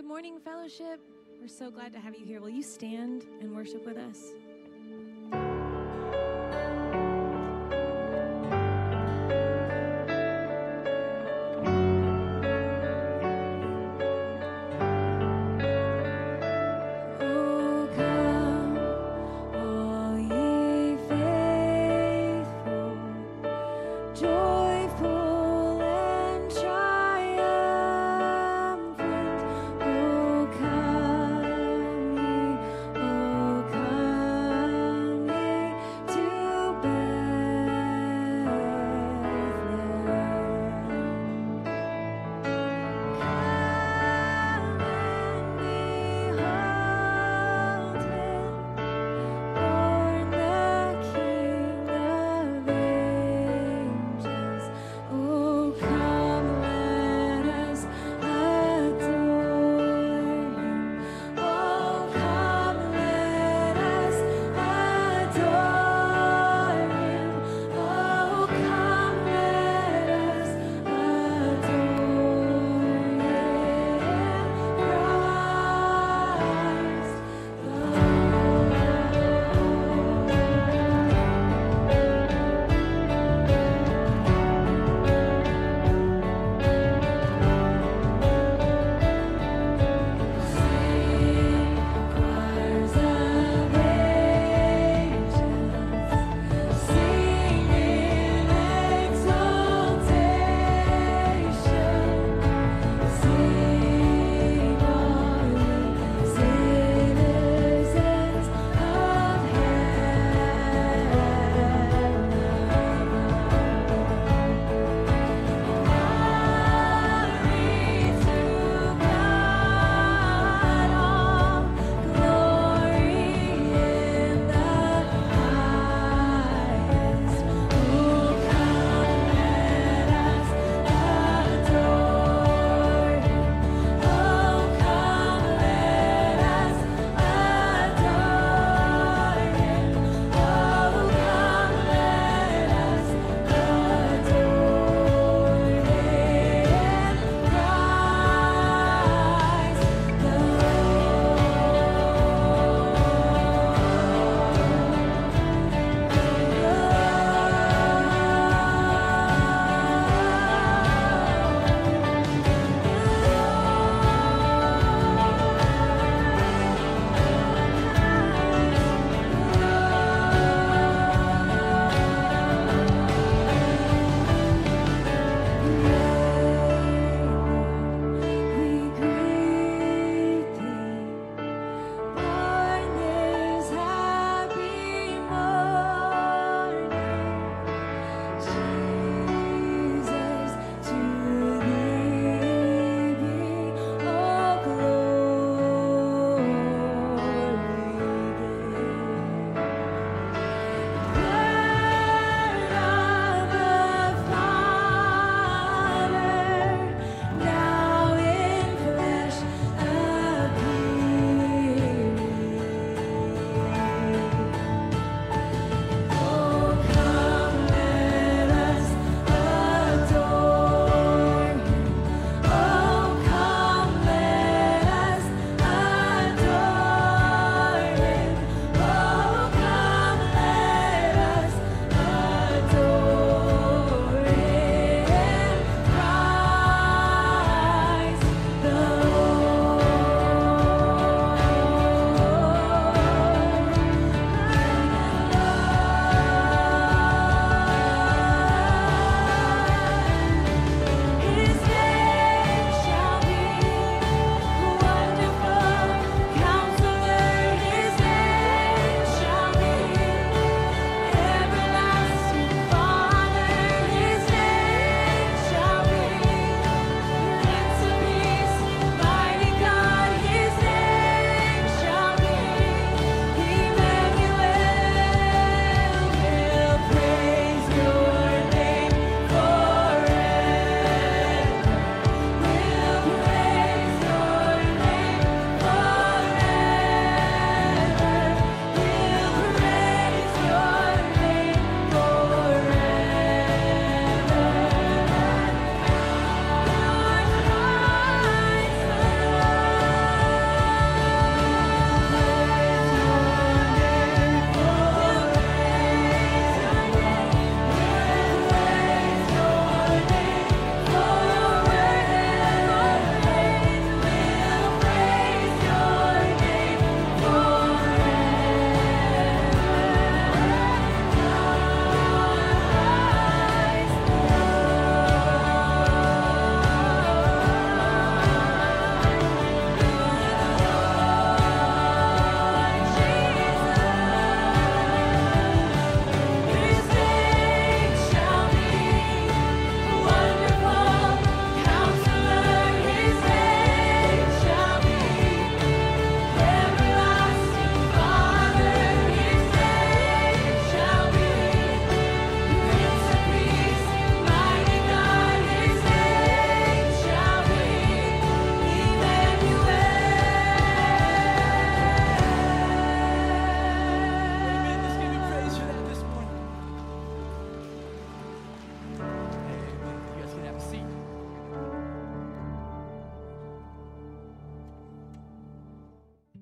[0.00, 0.98] Good morning, fellowship.
[1.38, 2.40] We're so glad to have you here.
[2.40, 4.32] Will you stand and worship with us?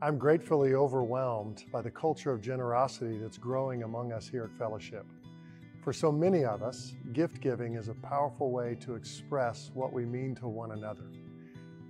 [0.08, 5.05] I'm gratefully overwhelmed by the culture of generosity that's growing among us here at Fellowship.
[5.82, 10.06] For so many of us, gift giving is a powerful way to express what we
[10.06, 11.10] mean to one another.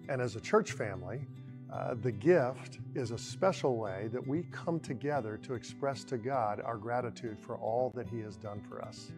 [0.08, 1.28] And as a church family,
[1.72, 6.60] uh, the gift is a special way that we come together to express to God
[6.64, 9.12] our gratitude for all that He has done for us.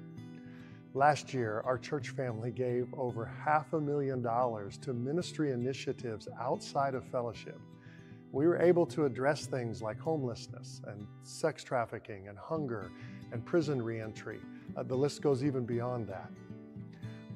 [0.92, 6.94] Last year, our church family gave over half a million dollars to ministry initiatives outside
[6.94, 7.58] of fellowship.
[8.32, 12.90] We were able to address things like homelessness and sex trafficking and hunger
[13.32, 14.38] and prison reentry.
[14.76, 16.30] Uh, the list goes even beyond that.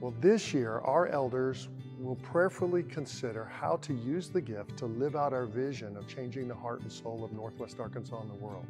[0.01, 1.69] Well, this year, our elders
[1.99, 6.49] will prayerfully consider how to use the gift to live out our vision of changing
[6.49, 8.67] the heart and soul of Northwest Arkansas and the world.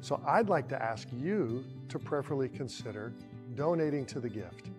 [0.00, 3.12] So I'd like to ask you to prayerfully consider
[3.54, 4.70] donating to the gift.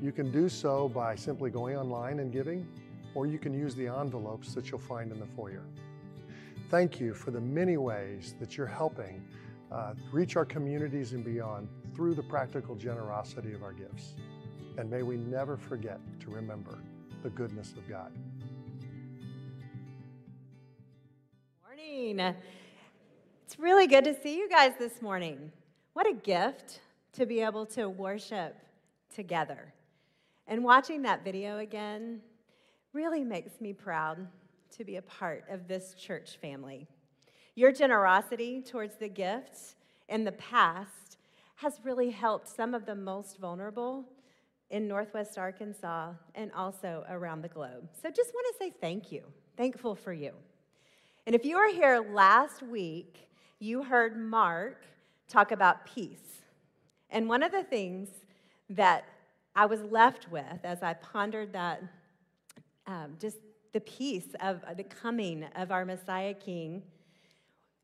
[0.00, 2.66] You can do so by simply going online and giving,
[3.14, 5.64] or you can use the envelopes that you'll find in the foyer.
[6.70, 9.24] Thank you for the many ways that you're helping
[9.72, 14.16] uh, reach our communities and beyond through the practical generosity of our gifts.
[14.76, 16.78] And may we never forget to remember
[17.22, 18.12] the goodness of God.
[21.66, 22.34] Morning.
[23.46, 25.50] It's really good to see you guys this morning.
[25.94, 26.80] What a gift
[27.14, 28.56] to be able to worship
[29.14, 29.72] together.
[30.46, 32.20] And watching that video again
[32.92, 34.28] really makes me proud
[34.76, 36.86] to be a part of this church family.
[37.54, 39.74] Your generosity towards the gifts
[40.08, 41.18] in the past
[41.56, 44.04] has really helped some of the most vulnerable
[44.70, 47.88] in Northwest Arkansas and also around the globe.
[48.00, 49.22] So just want to say thank you.
[49.56, 50.32] Thankful for you.
[51.26, 53.28] And if you were here last week,
[53.58, 54.84] you heard Mark
[55.28, 56.42] talk about peace.
[57.10, 58.08] And one of the things
[58.70, 59.04] that
[59.56, 61.82] I was left with as I pondered that,
[62.86, 63.38] um, just
[63.72, 66.82] the peace of the coming of our Messiah King,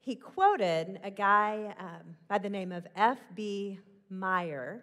[0.00, 3.78] he quoted a guy um, by the name of F.B.
[4.10, 4.82] Meyer.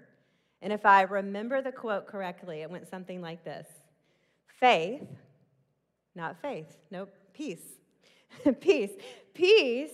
[0.61, 3.67] And if I remember the quote correctly, it went something like this
[4.59, 5.07] Faith,
[6.15, 7.63] not faith, nope, peace.
[8.61, 8.91] peace.
[9.33, 9.91] Peace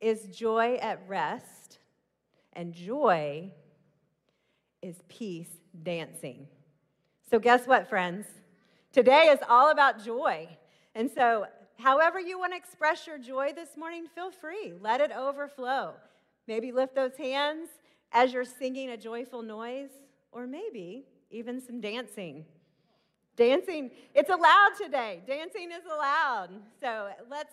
[0.00, 1.78] is joy at rest,
[2.52, 3.50] and joy
[4.82, 5.50] is peace
[5.82, 6.46] dancing.
[7.30, 8.26] So, guess what, friends?
[8.96, 10.48] Today is all about joy.
[10.94, 11.44] And so,
[11.78, 14.72] however you want to express your joy this morning, feel free.
[14.80, 15.92] Let it overflow.
[16.48, 17.68] Maybe lift those hands
[18.10, 19.90] as you're singing a joyful noise,
[20.32, 22.46] or maybe even some dancing.
[23.36, 25.20] Dancing, it's allowed today.
[25.26, 26.48] Dancing is allowed.
[26.80, 27.52] So let's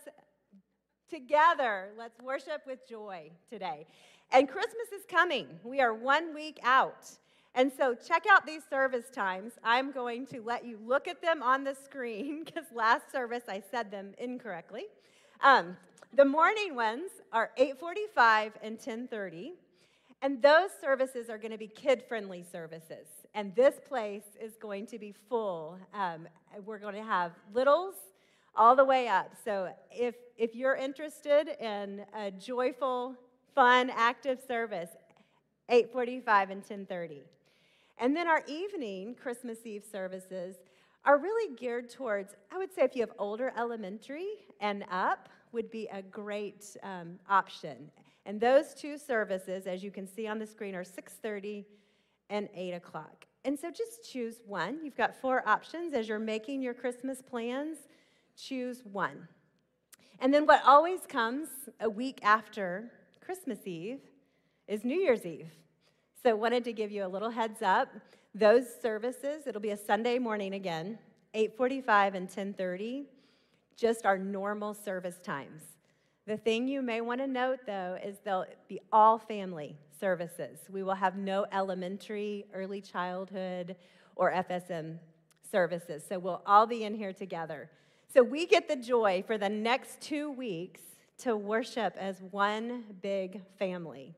[1.10, 3.86] together, let's worship with joy today.
[4.32, 5.60] And Christmas is coming.
[5.66, 7.18] We are one week out.
[7.56, 9.54] And so check out these service times.
[9.64, 13.62] I'm going to let you look at them on the screen because last service I
[13.72, 14.86] said them incorrectly.
[15.42, 15.78] Um,
[16.16, 19.54] the morning ones are 8:45 and 10:30,
[20.22, 23.08] and those services are going to be kid-friendly services.
[23.34, 25.78] And this place is going to be full.
[25.94, 26.28] Um,
[26.66, 27.96] we're going to have littles
[28.56, 29.32] all the way up.
[29.44, 33.16] So if if you're interested in a joyful,
[33.54, 34.90] fun, active service,
[35.70, 37.22] 8:45 and 10:30.
[37.98, 40.56] And then our evening Christmas Eve services
[41.06, 44.28] are really geared towards, I would say, if you have older elementary
[44.60, 47.92] and up, would be a great um, option.
[48.26, 51.66] And those two services, as you can see on the screen, are 6:30
[52.30, 53.26] and 8 o'clock.
[53.46, 54.80] And so just choose one.
[54.84, 57.78] You've got four options as you're making your Christmas plans.
[58.38, 59.28] Choose one.
[60.20, 61.50] And then what always comes
[61.82, 64.00] a week after Christmas Eve
[64.68, 65.52] is New Year's Eve.
[66.24, 67.90] So, wanted to give you a little heads up.
[68.34, 70.98] Those services, it'll be a Sunday morning again,
[71.34, 73.08] 8:45 and 10:30,
[73.76, 75.64] just our normal service times.
[76.26, 80.60] The thing you may want to note though is they'll be all family services.
[80.70, 83.76] We will have no elementary, early childhood,
[84.16, 85.00] or FSM
[85.52, 86.06] services.
[86.08, 87.70] So we'll all be in here together.
[88.08, 90.82] So we get the joy for the next two weeks
[91.20, 94.16] to worship as one big family.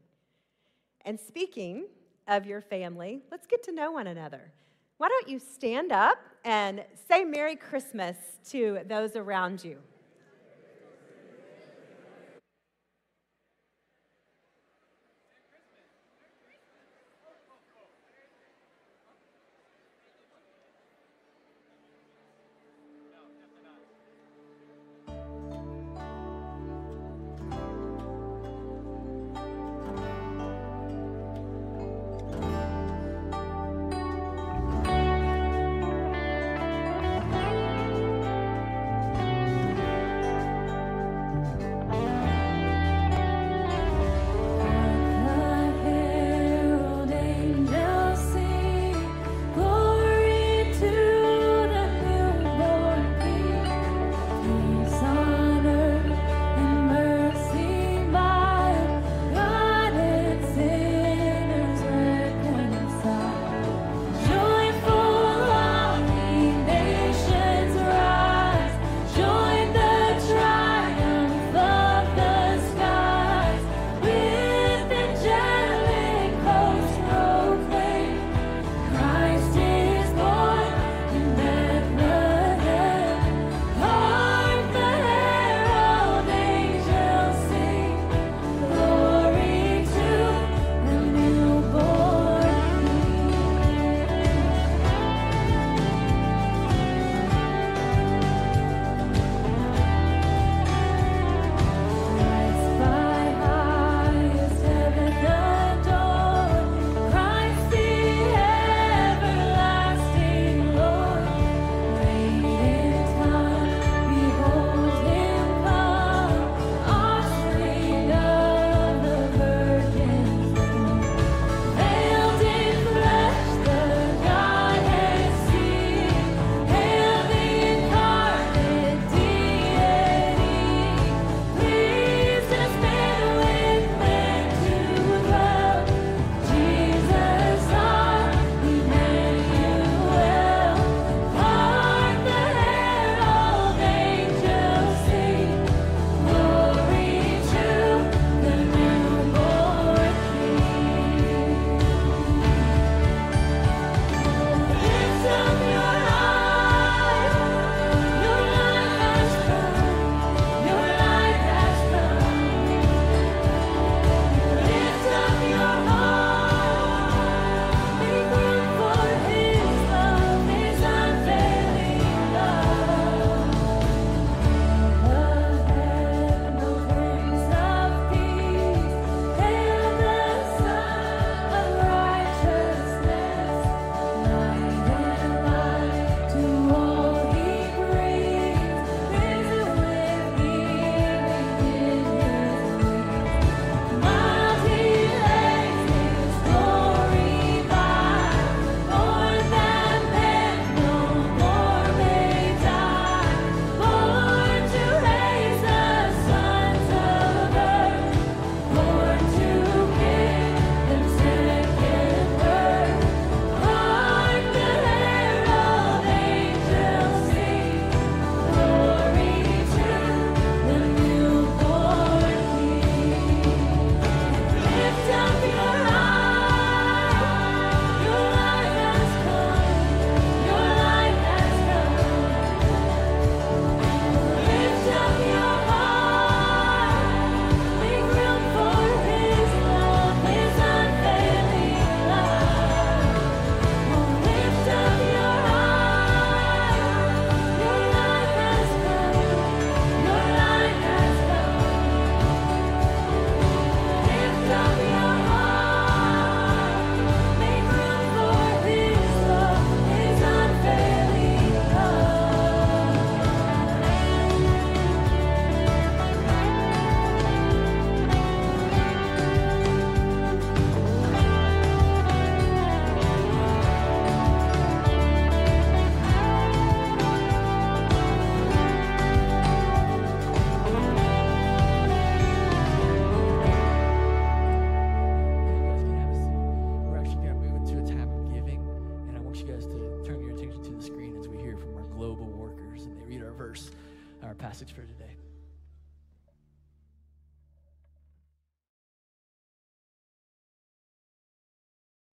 [1.06, 1.86] And speaking
[2.28, 4.52] of your family, let's get to know one another.
[4.98, 8.18] Why don't you stand up and say Merry Christmas
[8.50, 9.78] to those around you?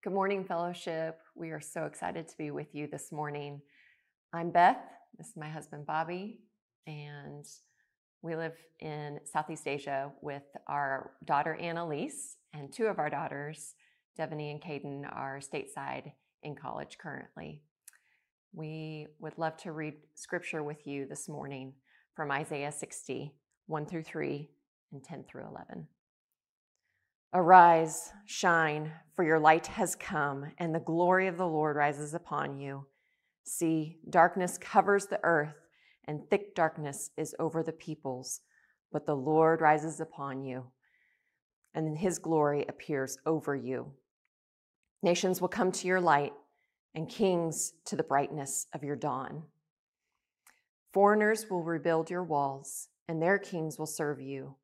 [0.02, 1.21] Good morning, fellowship.
[1.37, 3.61] We are so excited to be with you this morning.
[4.32, 4.82] I'm Beth.
[5.16, 6.40] This is my husband, Bobby,
[6.88, 7.47] and
[8.21, 13.76] we live in Southeast Asia with our daughter, Annalise, and two of our daughters,
[14.18, 16.11] Devaney and Caden, are stateside
[16.42, 17.62] in college currently.
[18.52, 21.75] We would love to read scripture with you this morning
[22.16, 23.37] from Isaiah 60,
[23.68, 24.50] 1 through 3,
[24.90, 25.87] and 10 through 11.
[27.34, 32.58] Arise, shine, for your light has come, and the glory of the Lord rises upon
[32.58, 32.86] you.
[33.44, 35.54] See, darkness covers the earth,
[36.04, 38.40] and thick darkness is over the peoples,
[38.92, 40.66] but the Lord rises upon you,
[41.74, 43.92] and his glory appears over you.
[45.02, 46.34] Nations will come to your light,
[46.94, 49.44] and kings to the brightness of your dawn.
[50.92, 54.56] Foreigners will rebuild your walls, and their kings will serve you.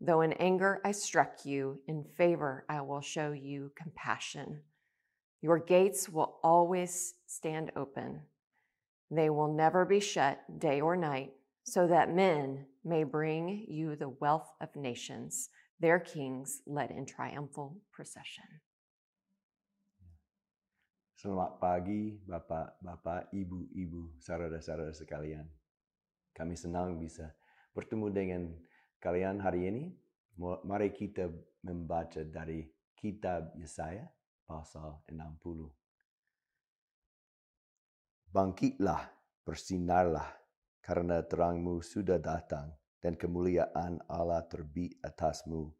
[0.00, 4.62] Though in anger I struck you, in favor I will show you compassion.
[5.42, 8.22] Your gates will always stand open.
[9.10, 14.08] They will never be shut day or night, so that men may bring you the
[14.08, 15.50] wealth of nations,
[15.80, 18.46] their kings led in triumphal procession.
[21.18, 25.50] Selamat pagi Bapak-Bapak, Ibu-Ibu, Saudara-saudara sekalian.
[26.30, 27.34] Kami senang bisa
[27.74, 28.42] bertemu dengan
[28.98, 29.84] kalian hari ini,
[30.66, 31.30] mari kita
[31.66, 34.06] membaca dari kitab Yesaya
[34.46, 35.70] pasal 60.
[38.28, 39.02] Bangkitlah,
[39.46, 40.28] bersinarlah,
[40.82, 45.72] karena terangmu sudah datang dan kemuliaan Allah terbit atasmu.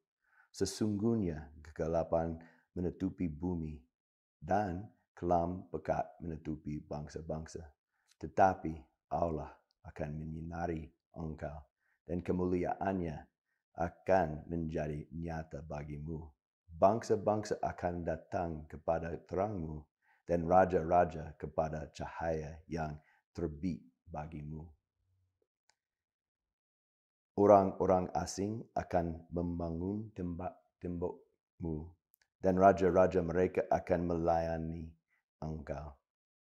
[0.49, 2.39] Sesungguhnya kegelapan
[2.73, 3.77] menutupi bumi
[4.39, 7.67] dan kelam pekat menutupi bangsa-bangsa.
[8.19, 8.75] Tetapi
[9.13, 9.51] Allah
[9.85, 11.78] akan menyinari engkau
[12.09, 13.29] dan kemuliaannya
[13.77, 16.25] akan menjadi nyata bagimu.
[16.69, 19.85] Bangsa-bangsa akan datang kepada terangmu
[20.25, 22.97] dan raja-raja kepada cahaya yang
[23.37, 24.65] terbit bagimu.
[27.39, 31.77] Orang-orang asing akan membangun tembok-tembokmu
[32.43, 34.91] dan raja-raja mereka akan melayani
[35.39, 35.95] engkau.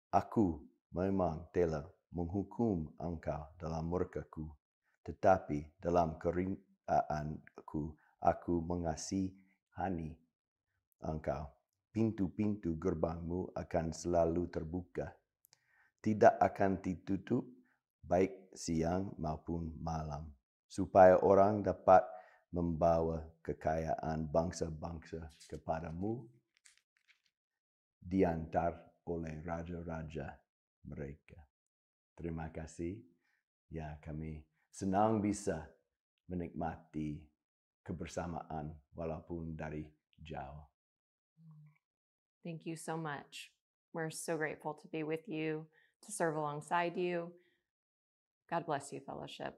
[0.10, 4.50] Aku memang telah menghukum engkau dalam murkaku
[5.10, 10.14] tetapi dalam keringaanku aku mengasihani
[11.02, 11.50] engkau.
[11.90, 15.10] Pintu-pintu gerbangmu akan selalu terbuka.
[15.98, 17.42] Tidak akan ditutup
[18.06, 20.30] baik siang maupun malam.
[20.70, 22.06] Supaya orang dapat
[22.54, 26.22] membawa kekayaan bangsa-bangsa kepadamu
[27.98, 28.78] diantar
[29.10, 30.38] oleh raja-raja
[30.86, 31.42] mereka.
[32.14, 33.02] Terima kasih.
[33.74, 35.68] Ya, kami senang bisa
[36.30, 37.20] menikmati
[37.84, 39.86] kebersamaan walaupun dari
[40.22, 40.70] jauh.
[42.46, 43.52] Thank you so much.
[43.94, 45.66] We're so grateful to be with you,
[46.06, 47.34] to serve alongside you.
[48.50, 49.58] God bless you, fellowship.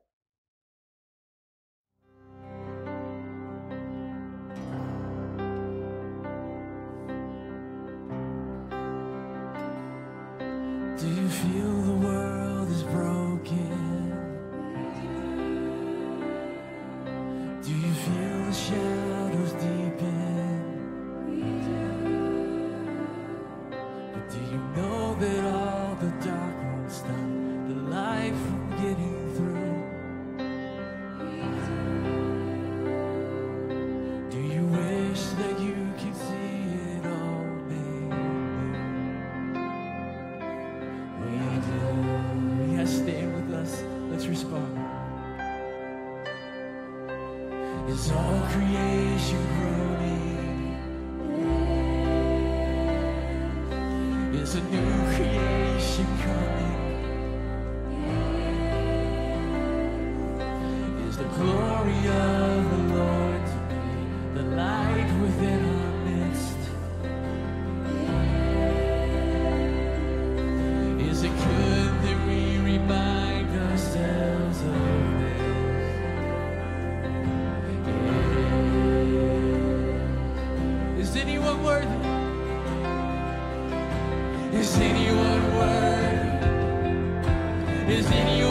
[88.13, 88.50] Is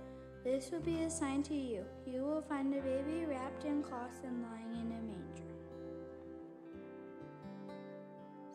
[0.43, 1.85] This will be a sign to you.
[2.05, 5.51] You will find a baby wrapped in cloths and lying in a manger.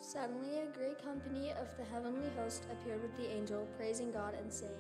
[0.01, 4.53] Suddenly, a great company of the heavenly host appeared with the angel, praising God and
[4.53, 4.73] saying,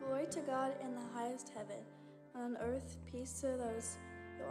[0.00, 1.84] Glory to God in the highest heaven,
[2.34, 3.98] and on earth peace to those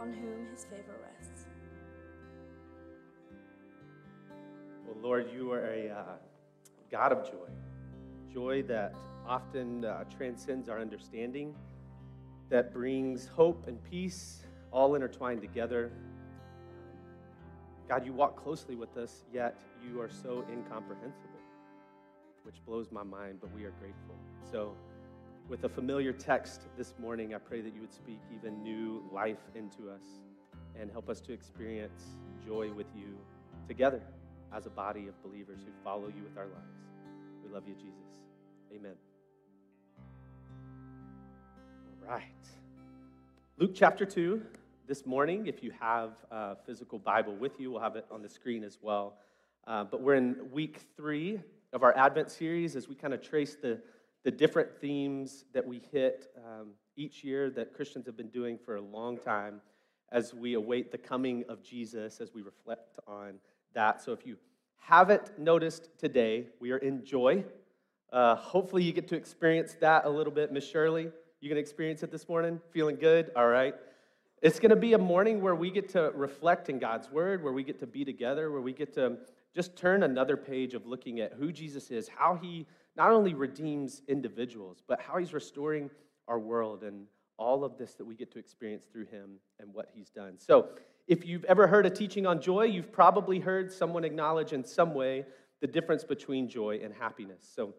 [0.00, 1.44] on whom his favor rests.
[4.86, 6.02] Well, Lord, you are a uh,
[6.90, 7.48] God of joy,
[8.32, 8.94] joy that
[9.26, 11.54] often uh, transcends our understanding,
[12.48, 15.90] that brings hope and peace all intertwined together.
[17.88, 21.40] God, you walk closely with us, yet you are so incomprehensible,
[22.42, 24.14] which blows my mind, but we are grateful.
[24.50, 24.74] So,
[25.48, 29.40] with a familiar text this morning, I pray that you would speak even new life
[29.54, 30.04] into us
[30.80, 32.02] and help us to experience
[32.46, 33.18] joy with you
[33.68, 34.00] together
[34.54, 36.82] as a body of believers who follow you with our lives.
[37.44, 38.12] We love you, Jesus.
[38.74, 39.11] Amen.
[42.08, 42.24] Right.
[43.58, 44.42] Luke chapter 2
[44.88, 45.46] this morning.
[45.46, 48.78] If you have a physical Bible with you, we'll have it on the screen as
[48.82, 49.14] well.
[49.68, 51.40] Uh, but we're in week three
[51.72, 53.80] of our Advent series as we kind of trace the,
[54.24, 58.76] the different themes that we hit um, each year that Christians have been doing for
[58.76, 59.60] a long time
[60.10, 63.34] as we await the coming of Jesus, as we reflect on
[63.74, 64.02] that.
[64.02, 64.36] So if you
[64.76, 67.44] haven't noticed today, we are in joy.
[68.12, 70.52] Uh, hopefully, you get to experience that a little bit.
[70.52, 71.10] Miss Shirley,
[71.42, 72.60] you can experience it this morning?
[72.70, 73.32] Feeling good?
[73.34, 73.74] All right.
[74.42, 77.52] It's going to be a morning where we get to reflect in God's word, where
[77.52, 79.18] we get to be together, where we get to
[79.52, 82.64] just turn another page of looking at who Jesus is, how he
[82.96, 85.90] not only redeems individuals, but how he's restoring
[86.28, 87.06] our world and
[87.38, 90.34] all of this that we get to experience through him and what he's done.
[90.38, 90.68] So,
[91.08, 94.94] if you've ever heard a teaching on joy, you've probably heard someone acknowledge in some
[94.94, 95.26] way
[95.60, 97.42] the difference between joy and happiness.
[97.52, 97.74] So,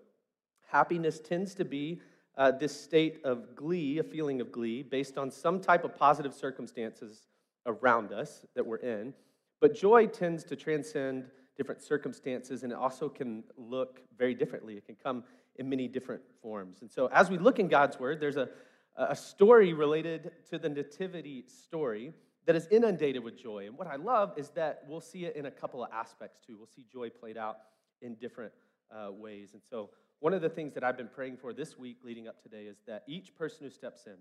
[0.70, 2.02] happiness tends to be
[2.38, 6.34] uh, this state of glee, a feeling of glee, based on some type of positive
[6.34, 7.28] circumstances
[7.66, 9.14] around us that we're in.
[9.62, 14.76] But joy tends to transcend different circumstances, and it also can look very differently.
[14.76, 15.24] It can come
[15.58, 16.82] in many different forms.
[16.82, 18.50] And so, as we look in God's Word, there's a,
[18.98, 22.14] a story related to the Nativity story
[22.46, 23.68] that is inundated with joy.
[23.68, 26.58] And what I love is that we'll see it in a couple of aspects too.
[26.58, 27.58] We'll see joy played out
[28.02, 28.52] in different
[28.92, 29.50] uh, ways.
[29.54, 29.92] And so,
[30.24, 32.78] one of the things that I've been praying for this week leading up today is
[32.88, 34.16] that each person who steps in,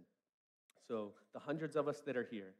[0.89, 2.55] so the hundreds of us that are here,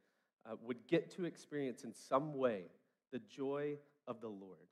[0.49, 2.67] uh, would get to experience in some way
[3.11, 3.75] the joy
[4.07, 4.69] of the Lord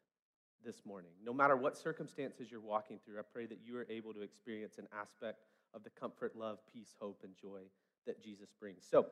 [0.64, 1.10] this morning.
[1.26, 4.78] No matter what circumstances you're walking through, I pray that you are able to experience
[4.78, 5.40] an aspect
[5.74, 7.62] of the comfort, love, peace, hope, and joy
[8.06, 8.84] that Jesus brings.
[8.88, 9.06] So,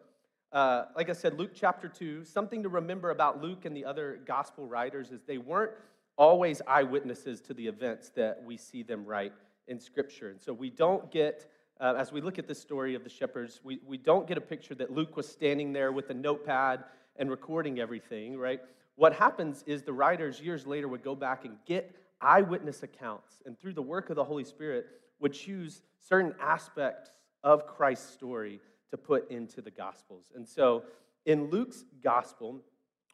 [0.53, 4.21] uh, like I said, Luke chapter 2, something to remember about Luke and the other
[4.25, 5.73] gospel writers is they weren't
[6.17, 9.33] always eyewitnesses to the events that we see them write
[9.69, 10.31] in Scripture.
[10.31, 11.51] And so we don't get,
[11.81, 14.41] uh, as we look at the story of the shepherds, we, we don't get a
[14.41, 16.85] picture that Luke was standing there with a notepad
[17.17, 18.61] and recording everything, right?
[18.97, 23.59] What happens is the writers years later would go back and get eyewitness accounts, and
[23.59, 24.87] through the work of the Holy Spirit,
[25.21, 27.11] would choose certain aspects
[27.43, 30.33] of Christ's story to put into the Gospels.
[30.35, 30.85] And so
[31.27, 32.61] in Luke's Gospel,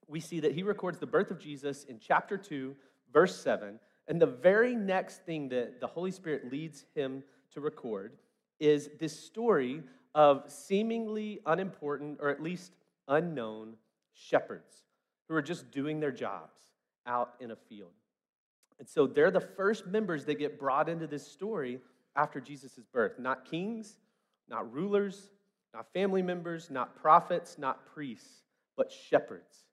[0.07, 2.75] we see that he records the birth of Jesus in chapter 2,
[3.13, 3.79] verse 7.
[4.09, 8.13] And the very next thing that the Holy Spirit leads him to record
[8.61, 9.83] is this story
[10.15, 12.73] of seemingly unimportant, or at least
[13.09, 13.75] unknown,
[14.13, 14.85] shepherds
[15.29, 16.61] who are just doing their jobs
[17.07, 17.91] out in a field.
[18.79, 21.81] And so they're the first members that get brought into this story
[22.17, 23.19] after Jesus' birth.
[23.19, 23.97] Not kings,
[24.49, 25.31] not rulers,
[25.73, 28.43] not family members, not prophets, not priests,
[28.77, 29.67] but shepherds.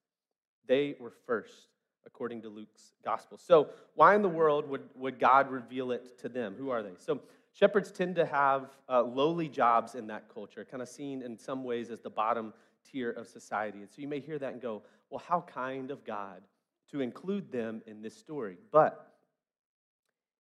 [0.67, 1.67] They were first,
[2.05, 3.37] according to Luke's gospel.
[3.37, 6.55] So, why in the world would, would God reveal it to them?
[6.57, 6.93] Who are they?
[6.97, 7.21] So,
[7.53, 11.63] shepherds tend to have uh, lowly jobs in that culture, kind of seen in some
[11.63, 12.53] ways as the bottom
[12.89, 13.79] tier of society.
[13.79, 16.41] And so you may hear that and go, well, how kind of God
[16.91, 18.57] to include them in this story.
[18.71, 19.07] But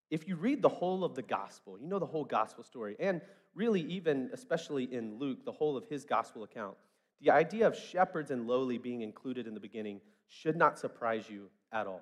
[0.09, 3.21] if you read the whole of the gospel, you know the whole gospel story, and
[3.55, 6.75] really, even especially in Luke, the whole of his gospel account,
[7.21, 11.49] the idea of shepherds and lowly being included in the beginning should not surprise you
[11.71, 12.01] at all.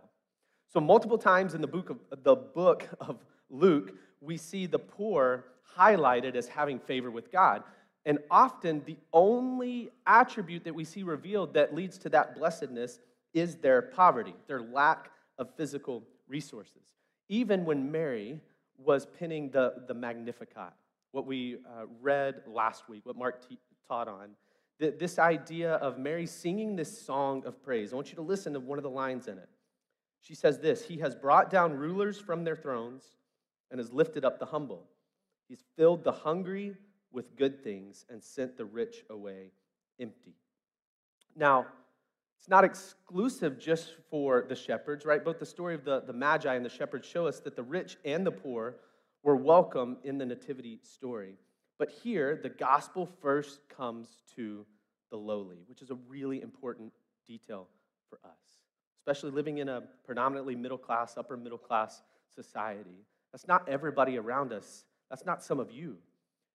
[0.68, 3.18] So, multiple times in the book of, the book of
[3.50, 5.46] Luke, we see the poor
[5.78, 7.64] highlighted as having favor with God.
[8.06, 13.00] And often, the only attribute that we see revealed that leads to that blessedness
[13.34, 16.94] is their poverty, their lack of physical resources.
[17.30, 18.40] Even when Mary
[18.78, 20.74] was penning the, the Magnificat,
[21.12, 24.30] what we uh, read last week, what Mark t- taught on.
[24.80, 27.92] Th- this idea of Mary singing this song of praise.
[27.92, 29.50] I want you to listen to one of the lines in it.
[30.22, 33.04] She says this He has brought down rulers from their thrones
[33.72, 34.86] and has lifted up the humble.
[35.48, 36.76] He's filled the hungry
[37.12, 39.52] with good things and sent the rich away
[40.00, 40.36] empty.
[41.36, 41.66] Now,
[42.38, 45.24] it's not exclusive just for the shepherds, right?
[45.24, 47.98] Both the story of the, the Magi and the shepherds show us that the rich
[48.06, 48.78] and the poor
[49.24, 51.36] were welcome in the Nativity story.
[51.80, 54.66] But here, the gospel first comes to
[55.10, 56.92] the lowly, which is a really important
[57.26, 57.68] detail
[58.10, 58.60] for us,
[59.00, 62.02] especially living in a predominantly middle class, upper middle class
[62.36, 63.06] society.
[63.32, 65.98] That's not everybody around us, that's not some of you.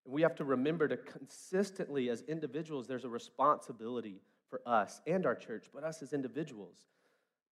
[0.04, 5.24] And we have to remember to consistently, as individuals, there's a responsibility for us and
[5.24, 6.76] our church, but us as individuals,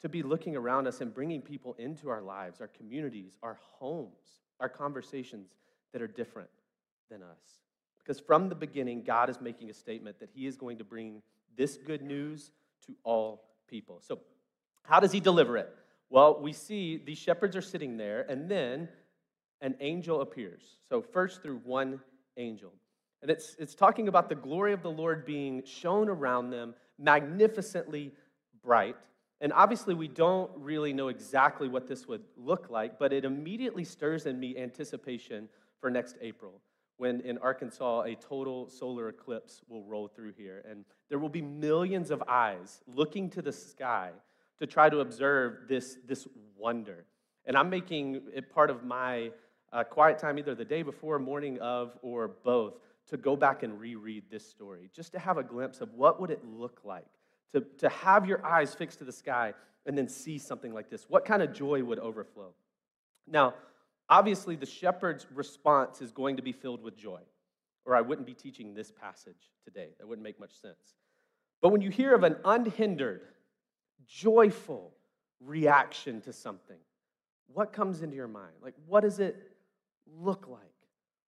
[0.02, 4.42] to be looking around us and bringing people into our lives, our communities, our homes,
[4.60, 5.48] our conversations
[5.92, 6.50] that are different
[7.12, 7.60] than us.
[7.98, 11.22] Because from the beginning, God is making a statement that He is going to bring
[11.56, 12.50] this good news
[12.86, 13.98] to all people.
[14.00, 14.18] So,
[14.82, 15.72] how does He deliver it?
[16.10, 18.88] Well, we see these shepherds are sitting there, and then
[19.60, 20.62] an angel appears.
[20.88, 22.00] So, first through one
[22.36, 22.72] angel.
[23.20, 28.10] And it's, it's talking about the glory of the Lord being shown around them, magnificently
[28.64, 28.96] bright.
[29.40, 33.84] And obviously, we don't really know exactly what this would look like, but it immediately
[33.84, 35.48] stirs in me anticipation
[35.80, 36.60] for next April,
[36.96, 40.64] when in Arkansas a total solar eclipse will roll through here.
[40.68, 44.10] And there will be millions of eyes looking to the sky
[44.58, 47.04] to try to observe this, this wonder.
[47.44, 49.30] And I'm making it part of my
[49.72, 52.74] uh, quiet time either the day before, morning of, or both
[53.08, 56.30] to go back and reread this story, just to have a glimpse of what would
[56.30, 57.06] it look like
[57.52, 59.54] to, to have your eyes fixed to the sky
[59.86, 61.06] and then see something like this.
[61.08, 62.52] What kind of joy would overflow?
[63.26, 63.54] Now,
[64.08, 67.20] obviously, the shepherd's response is going to be filled with joy,
[67.84, 69.88] or I wouldn't be teaching this passage today.
[69.98, 70.96] That wouldn't make much sense.
[71.60, 73.22] But when you hear of an unhindered,
[74.06, 74.92] joyful
[75.40, 76.78] reaction to something,
[77.52, 78.54] what comes into your mind?
[78.62, 79.50] Like, what does it
[80.20, 80.60] look like?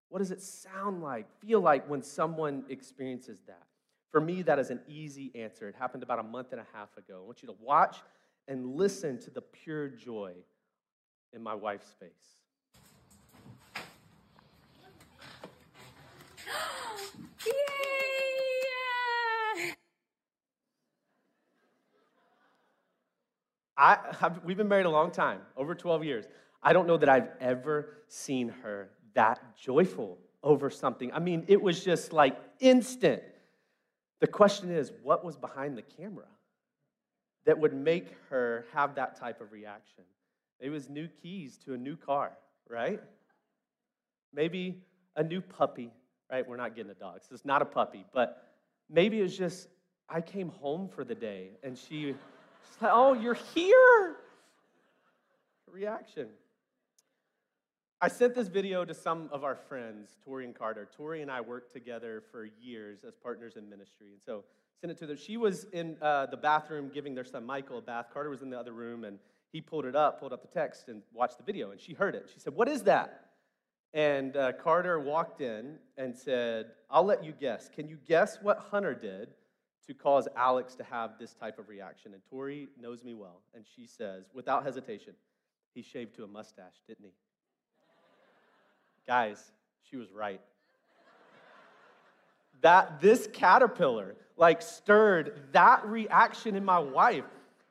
[0.09, 3.67] What does it sound like, feel like when someone experiences that?
[4.11, 5.69] For me, that is an easy answer.
[5.69, 7.21] It happened about a month and a half ago.
[7.23, 7.97] I want you to watch
[8.47, 10.35] and listen to the pure joy
[11.33, 12.11] in my wife's face.
[23.77, 26.27] I have, we've been married a long time, over 12 years.
[26.63, 31.13] I don't know that I've ever seen her that joyful over something.
[31.13, 33.23] I mean, it was just like instant.
[34.21, 36.27] The question is, what was behind the camera
[37.47, 40.05] that would make her have that type of reaction?
[40.61, 42.33] It was new keys to a new car,
[42.69, 43.01] right?
[44.33, 44.83] Maybe
[45.17, 45.91] a new puppy,
[46.31, 46.47] right?
[46.47, 48.55] We're not getting a dog, so it's not a puppy, but
[48.91, 49.69] maybe it was just,
[50.09, 52.17] I came home for the day and she was
[52.81, 54.17] like, oh, you're here.
[55.71, 56.29] Reaction.
[58.01, 60.87] I sent this video to some of our friends, Tori and Carter.
[60.95, 64.09] Tori and I worked together for years as partners in ministry.
[64.13, 64.45] And so
[64.81, 65.17] sent it to them.
[65.17, 68.09] She was in uh, the bathroom giving their son Michael a bath.
[68.13, 69.19] Carter was in the other room, and
[69.53, 71.71] he pulled it up, pulled up the text, and watched the video.
[71.71, 72.29] And she heard it.
[72.33, 73.24] She said, What is that?
[73.95, 77.71] And uh, Carter walked in and said, I'll let you guess.
[77.73, 79.29] Can you guess what Hunter did
[79.87, 82.13] to cause Alex to have this type of reaction?
[82.13, 83.41] And Tori knows me well.
[83.55, 85.15] And she says, without hesitation,
[85.75, 87.13] he shaved to a mustache, didn't he?
[89.07, 89.53] Guys,
[89.89, 90.41] she was right.
[92.63, 97.25] That this caterpillar like stirred that reaction in my wife.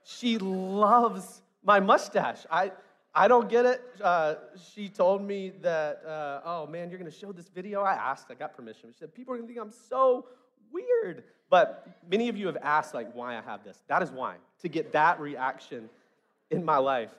[0.03, 2.45] She loves my mustache.
[2.49, 2.71] I
[3.15, 3.81] I don't get it.
[4.01, 4.35] Uh,
[4.73, 7.81] she told me that, uh, oh man, you're going to show this video.
[7.81, 8.89] I asked, I got permission.
[8.91, 10.25] She said, people are going to think I'm so
[10.71, 11.23] weird.
[11.49, 13.77] But many of you have asked, like, why I have this.
[13.87, 15.89] That is why, to get that reaction
[16.49, 17.11] in my life.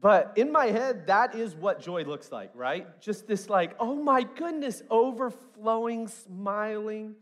[0.00, 3.00] But in my head, that is what joy looks like, right?
[3.02, 7.14] Just this, like, oh my goodness, overflowing, smiling.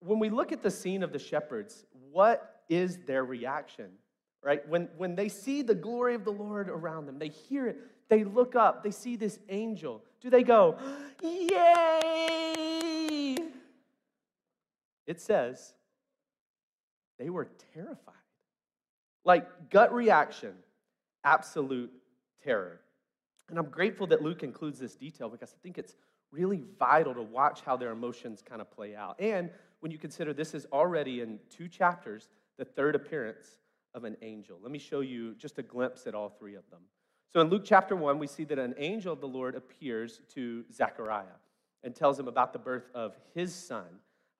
[0.00, 3.86] When we look at the scene of the shepherds, what is their reaction,
[4.42, 4.66] right?
[4.68, 7.78] When, when they see the glory of the Lord around them, they hear it,
[8.08, 10.02] they look up, they see this angel.
[10.20, 10.76] Do they go,
[11.22, 13.36] Yay!
[15.06, 15.74] It says
[17.18, 18.14] they were terrified.
[19.24, 20.54] Like gut reaction
[21.24, 21.92] absolute
[22.42, 22.80] terror.
[23.48, 25.94] And I'm grateful that Luke includes this detail because I think it's
[26.30, 29.20] really vital to watch how their emotions kind of play out.
[29.20, 33.56] And when you consider this is already in two chapters, the third appearance
[33.94, 34.58] of an angel.
[34.62, 36.80] Let me show you just a glimpse at all three of them.
[37.32, 40.64] So in Luke chapter 1, we see that an angel of the Lord appears to
[40.72, 41.38] Zechariah
[41.82, 43.86] and tells him about the birth of his son,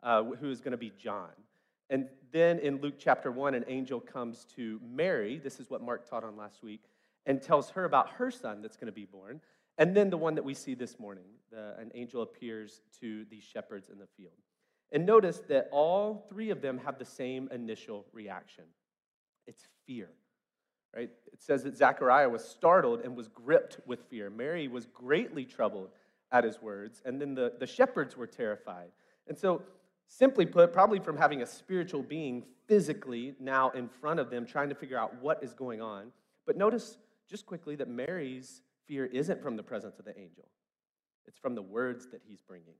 [0.02, 1.30] uh, who is going to be John.
[1.90, 5.38] And then in Luke chapter 1, an angel comes to Mary.
[5.38, 6.82] This is what Mark taught on last week,
[7.26, 9.40] and tells her about her son that's going to be born.
[9.78, 13.42] And then the one that we see this morning, the, an angel appears to these
[13.42, 14.34] shepherds in the field.
[14.92, 18.64] And notice that all three of them have the same initial reaction
[19.46, 20.08] it's fear.
[20.94, 21.10] Right?
[21.32, 24.28] It says that Zechariah was startled and was gripped with fear.
[24.28, 25.88] Mary was greatly troubled
[26.30, 28.88] at his words, and then the, the shepherds were terrified.
[29.28, 29.62] And so,
[30.08, 34.68] simply put, probably from having a spiritual being physically now in front of them, trying
[34.68, 36.12] to figure out what is going on.
[36.46, 40.44] But notice just quickly that Mary's fear isn't from the presence of the angel,
[41.26, 42.74] it's from the words that he's bringing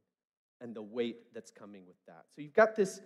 [0.61, 2.25] and the weight that's coming with that.
[2.35, 3.03] So you've got this, this,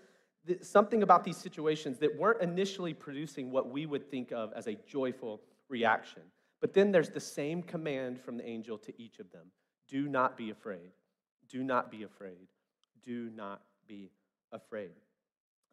[0.63, 4.75] something about these situations that weren't initially producing what we would think of as a
[4.87, 6.23] joyful reaction.
[6.61, 9.47] But then there's the same command from the angel to each of them
[9.89, 10.91] do not be afraid.
[11.49, 12.49] Do not be afraid.
[13.05, 14.11] Do not be
[14.53, 14.91] afraid.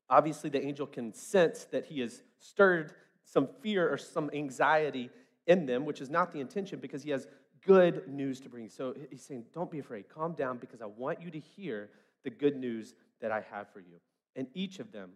[0.09, 2.93] Obviously, the angel can sense that he has stirred
[3.25, 5.09] some fear or some anxiety
[5.47, 7.27] in them, which is not the intention because he has
[7.65, 8.69] good news to bring.
[8.69, 10.09] So he's saying, Don't be afraid.
[10.09, 11.89] Calm down because I want you to hear
[12.23, 13.99] the good news that I have for you.
[14.35, 15.11] And each of them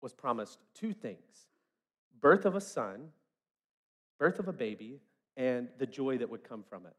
[0.00, 1.48] was promised two things
[2.20, 3.08] birth of a son,
[4.18, 5.00] birth of a baby,
[5.36, 6.94] and the joy that would come from it.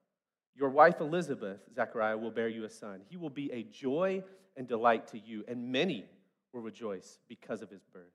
[0.56, 3.02] Your wife Elizabeth, Zechariah, will bear you a son.
[3.10, 4.24] He will be a joy
[4.56, 6.06] and delight to you, and many
[6.54, 8.14] will rejoice because of his birth.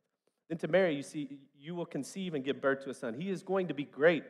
[0.49, 3.15] Then to Mary, you see, you will conceive and give birth to a son.
[3.15, 4.25] He is going to be great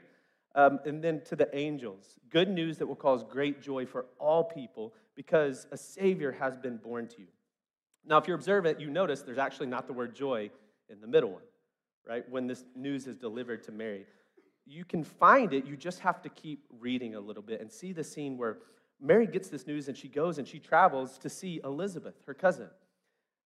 [0.54, 4.44] um, and then to the angels, good news that will cause great joy for all
[4.44, 7.28] people because a Savior has been born to you.
[8.04, 10.50] Now, if you're observant, you notice there's actually not the word joy
[10.88, 11.42] in the middle one,
[12.06, 12.28] right?
[12.28, 14.06] When this news is delivered to Mary.
[14.66, 17.92] You can find it, you just have to keep reading a little bit and see
[17.92, 18.58] the scene where
[19.00, 22.68] Mary gets this news and she goes and she travels to see Elizabeth, her cousin.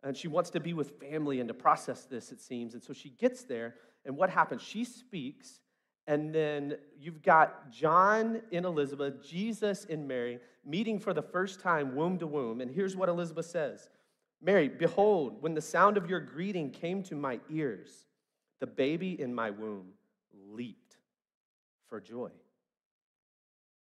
[0.03, 2.75] And she wants to be with family and to process this, it seems.
[2.75, 4.63] And so she gets there, and what happens?
[4.63, 5.61] She speaks
[6.07, 11.97] and then you've got John in Elizabeth, Jesus in Mary, meeting for the first time
[11.97, 12.61] womb to womb.
[12.61, 13.89] And here's what Elizabeth says
[14.43, 18.07] Mary, behold, when the sound of your greeting came to my ears,
[18.61, 19.89] the baby in my womb
[20.51, 20.99] leaped
[21.89, 22.31] for joy.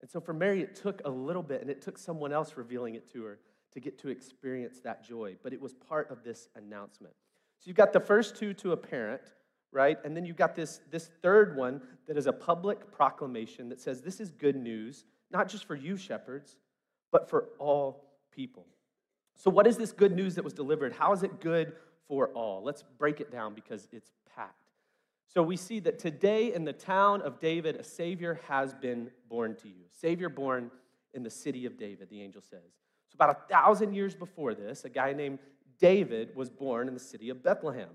[0.01, 2.95] And so for Mary, it took a little bit, and it took someone else revealing
[2.95, 3.39] it to her
[3.73, 5.37] to get to experience that joy.
[5.43, 7.15] But it was part of this announcement.
[7.59, 9.23] So you've got the first two to a parent
[9.75, 9.99] right?
[10.05, 14.01] And then you've got this, this third one that is a public proclamation that says
[14.01, 16.57] this is good news, not just for you, shepherds,
[17.11, 18.67] but for all people.
[19.37, 20.93] So, what is this good news that was delivered?
[20.93, 21.73] How is it good
[22.09, 22.63] for all?
[22.63, 24.53] Let's break it down because it's packed.
[25.27, 29.57] So, we see that today in the town of David, a Savior has been born
[29.57, 29.85] to you.
[29.91, 30.71] Savior born
[31.13, 32.61] in the city of David, the angel says.
[33.09, 35.39] So, about a thousand years before this, a guy named
[35.79, 37.89] David was born in the city of Bethlehem.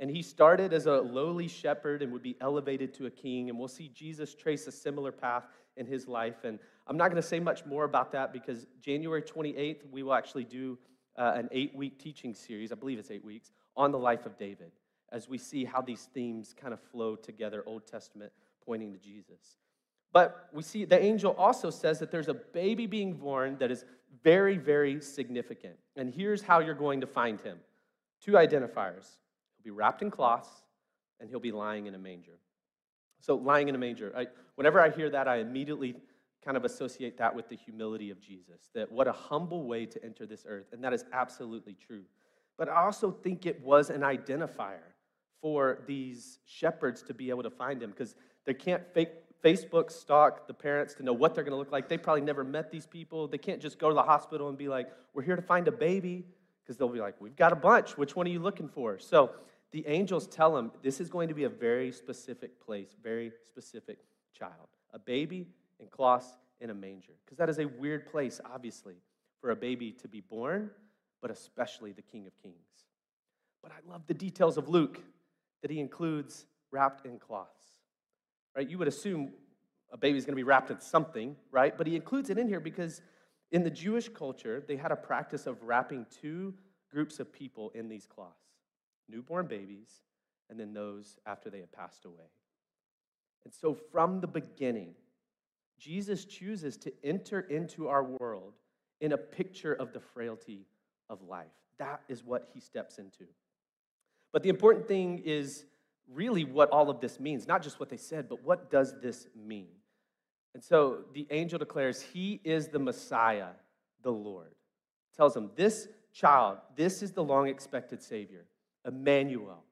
[0.00, 3.48] And he started as a lowly shepherd and would be elevated to a king.
[3.48, 5.44] And we'll see Jesus trace a similar path
[5.76, 6.44] in his life.
[6.44, 10.14] And I'm not going to say much more about that because January 28th, we will
[10.14, 10.78] actually do
[11.16, 14.36] uh, an eight week teaching series, I believe it's eight weeks, on the life of
[14.36, 14.72] David
[15.14, 18.32] as we see how these themes kind of flow together, Old Testament
[18.66, 19.56] pointing to Jesus.
[20.12, 23.84] But we see the angel also says that there's a baby being born that is
[24.22, 25.76] very, very significant.
[25.96, 27.58] And here's how you're going to find him
[28.20, 29.18] two identifiers
[29.64, 30.50] be wrapped in cloths,
[31.20, 32.38] and he'll be lying in a manger.
[33.20, 34.12] So, lying in a manger.
[34.16, 35.96] I, whenever I hear that, I immediately
[36.44, 38.68] kind of associate that with the humility of Jesus.
[38.74, 40.66] That what a humble way to enter this earth.
[40.72, 42.02] And that is absolutely true.
[42.58, 44.92] But I also think it was an identifier
[45.40, 49.10] for these shepherds to be able to find him because they can't fake
[49.44, 51.88] Facebook stalk the parents to know what they're going to look like.
[51.88, 53.28] They probably never met these people.
[53.28, 55.72] They can't just go to the hospital and be like, we're here to find a
[55.72, 56.24] baby
[56.62, 57.98] because they'll be like, we've got a bunch.
[57.98, 58.98] Which one are you looking for?
[58.98, 59.32] So
[59.74, 63.98] the angels tell him this is going to be a very specific place, very specific
[64.32, 64.68] child.
[64.92, 65.48] A baby
[65.80, 66.28] in cloths
[66.60, 67.14] in a manger.
[67.24, 68.94] Because that is a weird place, obviously,
[69.40, 70.70] for a baby to be born,
[71.20, 72.54] but especially the King of Kings.
[73.64, 75.00] But I love the details of Luke
[75.62, 77.64] that he includes wrapped in cloths.
[78.54, 78.70] Right?
[78.70, 79.32] You would assume
[79.92, 81.76] a baby's going to be wrapped in something, right?
[81.76, 83.02] But he includes it in here because
[83.50, 86.54] in the Jewish culture, they had a practice of wrapping two
[86.92, 88.53] groups of people in these cloths
[89.08, 89.88] newborn babies,
[90.50, 92.30] and then those after they have passed away.
[93.44, 94.94] And so, from the beginning,
[95.78, 98.54] Jesus chooses to enter into our world
[99.00, 100.66] in a picture of the frailty
[101.10, 101.52] of life.
[101.78, 103.24] That is what he steps into.
[104.32, 105.64] But the important thing is
[106.12, 109.26] really what all of this means, not just what they said, but what does this
[109.34, 109.68] mean?
[110.54, 113.50] And so the angel declares, He is the Messiah,
[114.02, 114.54] the Lord.
[115.16, 118.46] Tells him, This child, this is the long expected Savior,
[118.86, 119.62] Emmanuel,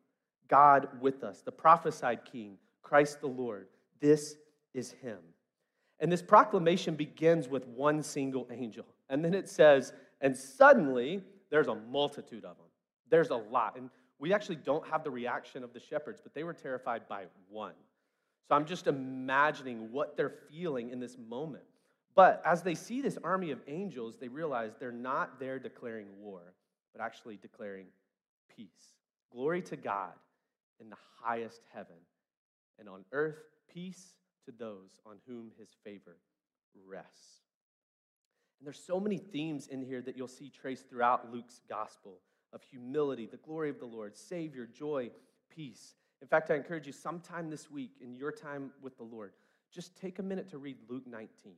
[0.49, 3.69] God with us, the prophesied King, Christ the Lord.
[4.01, 4.37] This
[4.75, 5.19] is Him.
[6.01, 8.87] And this proclamation begins with one single angel.
[9.09, 12.67] And then it says, And suddenly there's a multitude of them.
[13.09, 13.77] There's a lot.
[13.77, 17.25] And we actually don't have the reaction of the shepherds, but they were terrified by
[17.49, 17.75] one.
[18.49, 21.65] So I'm just imagining what they're feeling in this moment.
[22.15, 26.53] But as they see this army of angels, they realize they're not there declaring war,
[26.93, 27.87] but actually declaring
[28.55, 28.69] peace.
[29.33, 30.13] Glory to God
[30.81, 31.97] in the highest heaven,
[32.79, 33.39] and on earth,
[33.73, 34.15] peace
[34.45, 36.17] to those on whom his favor
[36.87, 37.43] rests.
[38.59, 42.19] And there's so many themes in here that you'll see traced throughout Luke's gospel
[42.53, 45.11] of humility, the glory of the Lord, Savior, joy,
[45.51, 45.95] peace.
[46.21, 49.33] In fact, I encourage you sometime this week in your time with the Lord,
[49.73, 51.55] just take a minute to read Luke 19.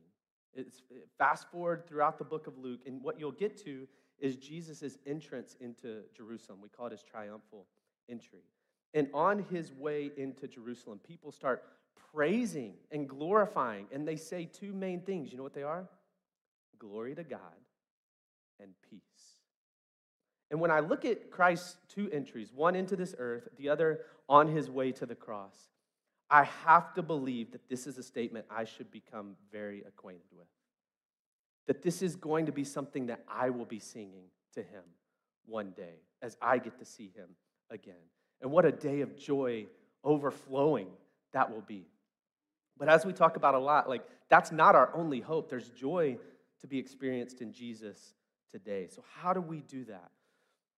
[0.53, 0.81] It's
[1.17, 3.87] fast forward throughout the book of Luke, and what you'll get to
[4.19, 6.59] is Jesus' entrance into Jerusalem.
[6.61, 7.65] We call it his triumphal
[8.09, 8.43] entry.
[8.93, 11.63] And on his way into Jerusalem, people start
[12.13, 15.31] praising and glorifying, and they say two main things.
[15.31, 15.87] You know what they are?
[16.79, 17.39] Glory to God
[18.61, 19.01] and peace.
[20.51, 24.47] And when I look at Christ's two entries, one into this earth, the other on
[24.47, 25.55] his way to the cross,
[26.29, 30.47] I have to believe that this is a statement I should become very acquainted with.
[31.67, 34.83] That this is going to be something that I will be singing to him
[35.45, 37.29] one day as I get to see him
[37.69, 37.95] again.
[38.41, 39.65] And what a day of joy
[40.03, 40.87] overflowing
[41.33, 41.87] that will be.
[42.77, 45.49] But as we talk about a lot, like that's not our only hope.
[45.49, 46.17] There's joy
[46.61, 48.13] to be experienced in Jesus
[48.51, 48.87] today.
[48.89, 50.11] So, how do we do that?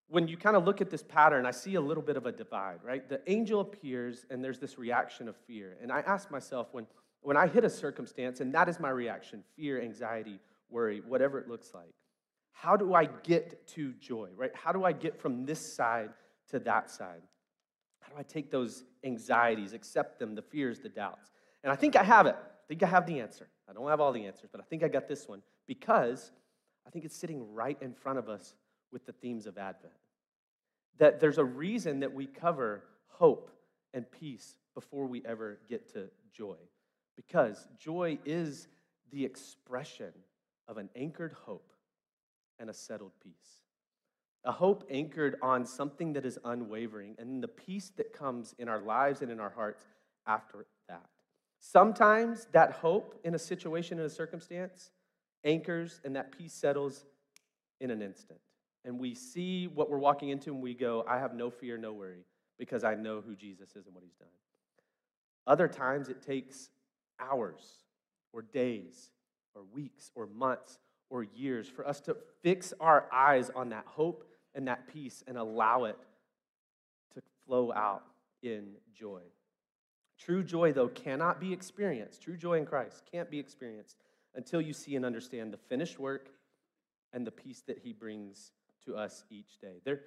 [0.09, 2.31] when you kind of look at this pattern, I see a little bit of a
[2.31, 3.07] divide, right?
[3.07, 5.77] The angel appears and there's this reaction of fear.
[5.81, 6.87] And I ask myself when,
[7.21, 11.47] when I hit a circumstance, and that is my reaction fear, anxiety, worry, whatever it
[11.47, 11.93] looks like,
[12.51, 14.51] how do I get to joy, right?
[14.55, 16.09] How do I get from this side
[16.49, 17.21] to that side?
[17.99, 21.29] How do I take those anxieties, accept them, the fears, the doubts?
[21.63, 22.35] And I think I have it.
[22.35, 23.47] I think I have the answer.
[23.69, 26.31] I don't have all the answers, but I think I got this one because
[26.85, 28.55] I think it's sitting right in front of us
[28.91, 29.93] with the themes of Advent.
[30.97, 33.51] That there's a reason that we cover hope
[33.93, 36.55] and peace before we ever get to joy.
[37.15, 38.67] Because joy is
[39.11, 40.13] the expression
[40.67, 41.71] of an anchored hope
[42.59, 43.63] and a settled peace.
[44.43, 48.79] A hope anchored on something that is unwavering, and the peace that comes in our
[48.79, 49.85] lives and in our hearts
[50.25, 51.05] after that.
[51.59, 54.91] Sometimes that hope in a situation, in a circumstance,
[55.43, 57.05] anchors and that peace settles
[57.81, 58.39] in an instant
[58.87, 61.91] and we see what we're walking into and we go, I have no fear, no
[61.91, 62.23] worry,
[62.57, 64.29] because I know who Jesus is and what he's done.
[65.45, 66.69] Other times it takes
[67.19, 67.83] hours
[68.31, 69.09] or days
[69.57, 70.79] or weeks or months
[71.09, 75.37] or years for us to fix our eyes on that hope and that peace and
[75.37, 75.97] allow it
[77.13, 78.03] to flow out
[78.43, 79.21] in joy.
[80.17, 82.23] True joy, though, cannot be experienced.
[82.23, 83.97] True joy in Christ can't be experienced
[84.35, 86.29] until you see and understand the finished work
[87.13, 88.51] and the peace that he brings
[88.85, 89.81] to us each day.
[89.83, 90.01] There,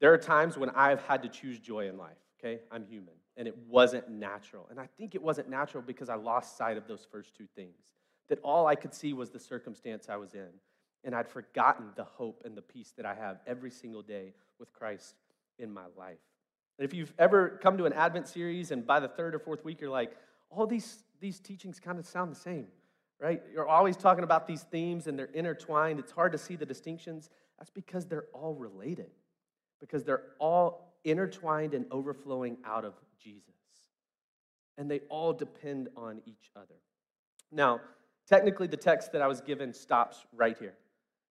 [0.00, 2.60] there are times when I've had to choose joy in life, okay?
[2.70, 4.66] I'm human, and it wasn't natural.
[4.70, 7.76] And I think it wasn't natural because I lost sight of those first two things.
[8.30, 10.48] That all I could see was the circumstance I was in,
[11.04, 14.72] and I'd forgotten the hope and the peace that I have every single day with
[14.72, 15.16] Christ
[15.58, 16.18] in my life.
[16.78, 19.64] And if you've ever come to an Advent series and by the third or fourth
[19.64, 20.16] week you're like,
[20.48, 22.68] all these, these teachings kind of sound the same,
[23.18, 23.42] right?
[23.52, 25.98] You're always talking about these themes and they're intertwined.
[25.98, 27.28] It's hard to see the distinctions.
[27.58, 29.10] That's because they're all related,
[29.80, 33.44] because they're all intertwined and overflowing out of Jesus.
[34.78, 36.76] And they all depend on each other.
[37.52, 37.80] Now,
[38.30, 40.74] technically, the text that I was given stops right here.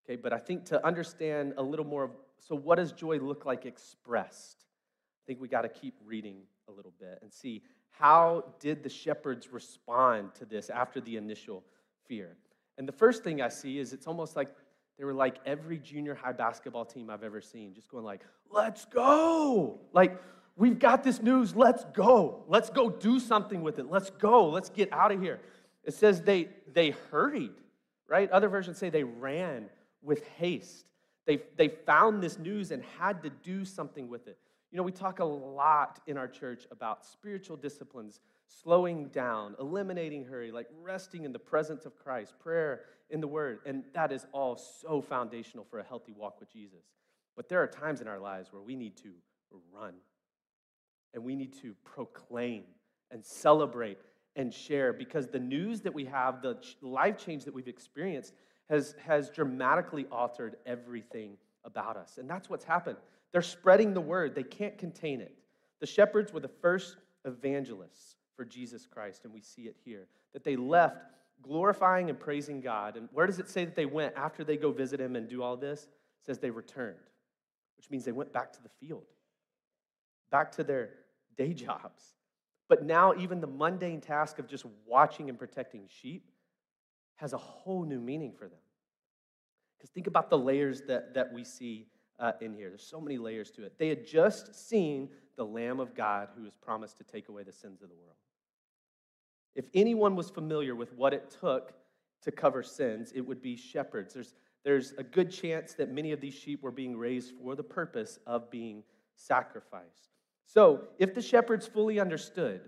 [0.05, 3.45] Okay, but I think to understand a little more of so what does joy look
[3.45, 4.65] like expressed?
[4.65, 6.37] I think we got to keep reading
[6.67, 11.63] a little bit and see how did the shepherds respond to this after the initial
[12.07, 12.37] fear.
[12.77, 14.49] And the first thing I see is it's almost like
[14.97, 18.85] they were like every junior high basketball team I've ever seen, just going like, let's
[18.85, 19.79] go.
[19.91, 20.21] Like,
[20.55, 22.43] we've got this news, let's go.
[22.47, 23.89] Let's go do something with it.
[23.89, 24.49] Let's go.
[24.49, 25.39] Let's get out of here.
[25.83, 27.53] It says they they hurried,
[28.07, 28.29] right?
[28.31, 29.69] Other versions say they ran
[30.01, 30.85] with haste.
[31.25, 34.37] They, they found this news and had to do something with it.
[34.71, 40.25] You know, we talk a lot in our church about spiritual disciplines, slowing down, eliminating
[40.25, 43.59] hurry, like resting in the presence of Christ, prayer in the Word.
[43.65, 46.83] And that is all so foundational for a healthy walk with Jesus.
[47.35, 49.09] But there are times in our lives where we need to
[49.73, 49.93] run
[51.13, 52.63] and we need to proclaim
[53.11, 53.97] and celebrate
[54.35, 58.33] and share because the news that we have, the life change that we've experienced,
[58.69, 62.17] has, has dramatically altered everything about us.
[62.17, 62.97] And that's what's happened.
[63.31, 65.35] They're spreading the word, they can't contain it.
[65.79, 70.43] The shepherds were the first evangelists for Jesus Christ, and we see it here that
[70.43, 70.97] they left
[71.41, 72.97] glorifying and praising God.
[72.97, 75.41] And where does it say that they went after they go visit him and do
[75.41, 75.83] all this?
[75.83, 76.97] It says they returned,
[77.77, 79.05] which means they went back to the field,
[80.31, 80.91] back to their
[81.37, 82.15] day jobs.
[82.69, 86.29] But now, even the mundane task of just watching and protecting sheep
[87.15, 88.59] has a whole new meaning for them.
[89.77, 91.87] Because think about the layers that, that we see
[92.19, 92.69] uh, in here.
[92.69, 93.73] There's so many layers to it.
[93.77, 97.51] They had just seen the Lamb of God who was promised to take away the
[97.51, 98.17] sins of the world.
[99.55, 101.73] If anyone was familiar with what it took
[102.21, 104.13] to cover sins, it would be shepherds.
[104.13, 107.63] There's, there's a good chance that many of these sheep were being raised for the
[107.63, 108.83] purpose of being
[109.15, 110.18] sacrificed.
[110.51, 112.61] So, if the shepherds fully understood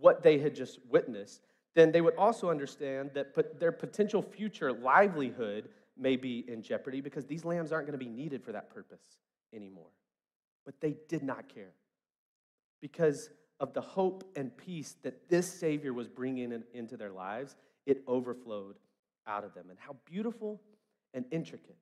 [0.00, 1.40] what they had just witnessed,
[1.76, 7.26] then they would also understand that their potential future livelihood may be in jeopardy because
[7.26, 9.18] these lambs aren't going to be needed for that purpose
[9.54, 9.92] anymore.
[10.66, 11.74] But they did not care
[12.80, 13.30] because
[13.60, 17.54] of the hope and peace that this Savior was bringing in, into their lives,
[17.86, 18.80] it overflowed
[19.28, 19.66] out of them.
[19.70, 20.60] And how beautiful
[21.14, 21.78] and intricate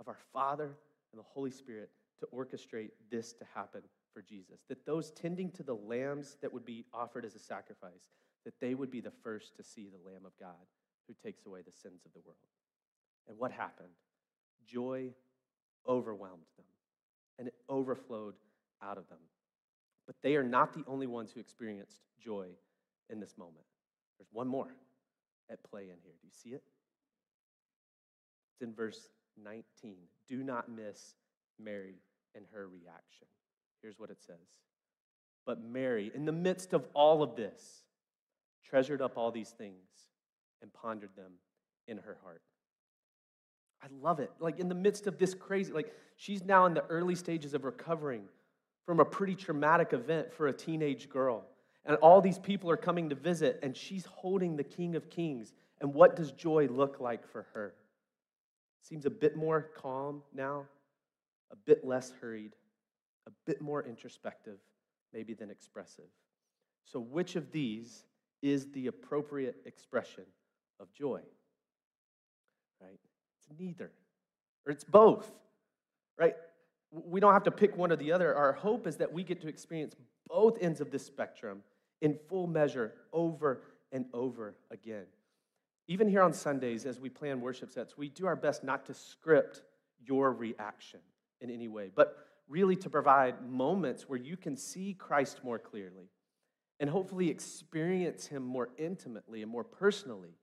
[0.00, 0.76] of our Father
[1.12, 1.90] and the Holy Spirit
[2.20, 3.82] to orchestrate this to happen
[4.14, 4.60] for Jesus.
[4.68, 8.12] That those tending to the lambs that would be offered as a sacrifice,
[8.44, 10.54] that they would be the first to see the Lamb of God
[11.06, 12.38] who takes away the sins of the world.
[13.28, 13.88] And what happened?
[14.66, 15.10] Joy
[15.86, 16.66] overwhelmed them,
[17.38, 18.34] and it overflowed
[18.82, 19.18] out of them.
[20.06, 22.48] But they are not the only ones who experienced joy
[23.10, 23.64] in this moment.
[24.18, 24.68] There's one more
[25.50, 26.14] at play in here.
[26.20, 26.62] Do you see it?
[28.52, 29.08] It's in verse
[29.42, 29.96] 19.
[30.28, 31.14] Do not miss
[31.58, 31.96] Mary
[32.34, 33.26] and her reaction.
[33.84, 34.36] Here's what it says.
[35.44, 37.82] But Mary, in the midst of all of this,
[38.64, 39.76] treasured up all these things
[40.62, 41.32] and pondered them
[41.86, 42.40] in her heart.
[43.82, 44.30] I love it.
[44.40, 47.64] Like in the midst of this crazy, like she's now in the early stages of
[47.64, 48.22] recovering
[48.86, 51.44] from a pretty traumatic event for a teenage girl.
[51.84, 55.52] And all these people are coming to visit, and she's holding the King of Kings.
[55.82, 57.74] And what does joy look like for her?
[58.80, 60.64] Seems a bit more calm now,
[61.52, 62.54] a bit less hurried,
[63.26, 64.58] a bit more introspective,
[65.12, 66.10] maybe than expressive.
[66.84, 68.04] So, which of these
[68.42, 70.24] is the appropriate expression
[70.80, 71.20] of joy?
[72.80, 73.00] Right?
[73.38, 73.90] It's neither,
[74.66, 75.30] or it's both,
[76.18, 76.34] right?
[77.06, 78.34] we don't have to pick one or the other.
[78.34, 79.94] Our hope is that we get to experience
[80.28, 81.62] both ends of this spectrum
[82.00, 83.62] in full measure over
[83.92, 85.04] and over again.
[85.86, 88.94] Even here on Sundays, as we plan worship sets, we do our best not to
[88.94, 89.62] script
[90.02, 91.00] your reaction
[91.40, 92.16] in any way, but
[92.48, 96.10] really to provide moments where you can see Christ more clearly
[96.80, 100.36] and hopefully experience Him more intimately and more personally,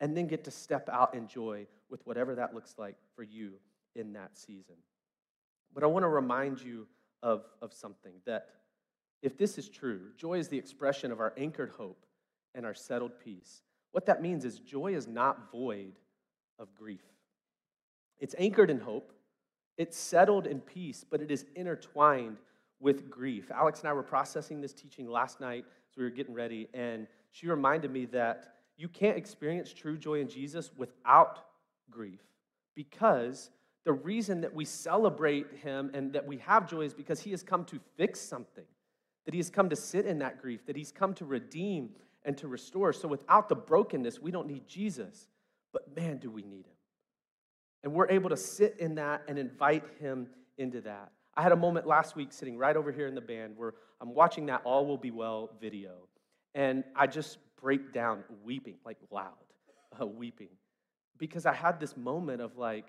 [0.00, 3.52] and then get to step out in joy with whatever that looks like for you
[3.94, 4.74] in that season.
[5.74, 6.86] But I want to remind you
[7.22, 8.48] of, of something that
[9.22, 12.06] if this is true, joy is the expression of our anchored hope
[12.54, 13.62] and our settled peace.
[13.92, 15.94] What that means is joy is not void
[16.58, 17.02] of grief.
[18.18, 19.12] It's anchored in hope,
[19.78, 22.38] it's settled in peace, but it is intertwined
[22.80, 23.50] with grief.
[23.50, 27.06] Alex and I were processing this teaching last night as we were getting ready, and
[27.30, 31.44] she reminded me that you can't experience true joy in Jesus without
[31.90, 32.20] grief
[32.74, 33.50] because
[33.84, 37.42] the reason that we celebrate him and that we have joy is because he has
[37.42, 38.66] come to fix something,
[39.24, 41.90] that he has come to sit in that grief, that he's come to redeem
[42.24, 42.92] and to restore.
[42.92, 45.26] So without the brokenness, we don't need Jesus.
[45.72, 46.77] But man, do we need him.
[47.82, 51.12] And we're able to sit in that and invite him into that.
[51.34, 54.14] I had a moment last week sitting right over here in the band where I'm
[54.14, 56.08] watching that All Will Be Well video,
[56.54, 59.32] and I just break down weeping, like loud,
[60.00, 60.48] uh, weeping,
[61.16, 62.86] because I had this moment of like,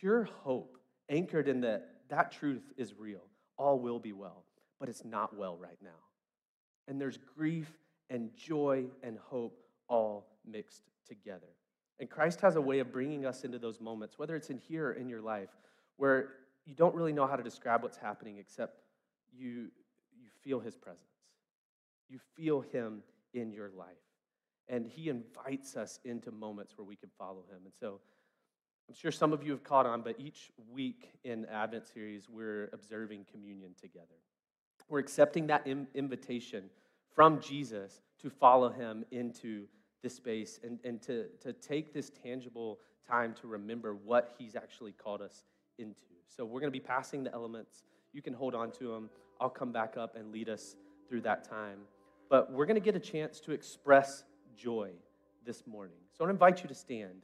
[0.00, 0.78] pure hope
[1.08, 3.22] anchored in that that truth is real.
[3.56, 4.44] All will be well,
[4.78, 5.90] but it's not well right now.
[6.88, 7.70] And there's grief
[8.10, 11.46] and joy and hope all mixed together.
[11.98, 14.88] And Christ has a way of bringing us into those moments, whether it's in here
[14.88, 15.48] or in your life,
[15.96, 16.34] where
[16.66, 18.80] you don't really know how to describe what's happening except
[19.32, 19.68] you,
[20.12, 21.08] you feel his presence.
[22.08, 23.88] You feel him in your life.
[24.68, 27.60] And he invites us into moments where we can follow him.
[27.64, 28.00] And so,
[28.88, 32.70] I'm sure some of you have caught on, but each week in Advent series, we're
[32.72, 34.06] observing communion together.
[34.88, 36.70] We're accepting that Im- invitation
[37.14, 39.66] from Jesus to follow him into
[40.06, 42.78] this space and, and to, to take this tangible
[43.08, 45.42] time to remember what he's actually called us
[45.78, 46.14] into.
[46.28, 47.82] So we're going to be passing the elements.
[48.12, 49.10] You can hold on to them.
[49.40, 50.76] I'll come back up and lead us
[51.08, 51.78] through that time.
[52.30, 54.22] but we're going to get a chance to express
[54.56, 54.90] joy
[55.44, 55.96] this morning.
[56.16, 57.22] So I invite you to stand.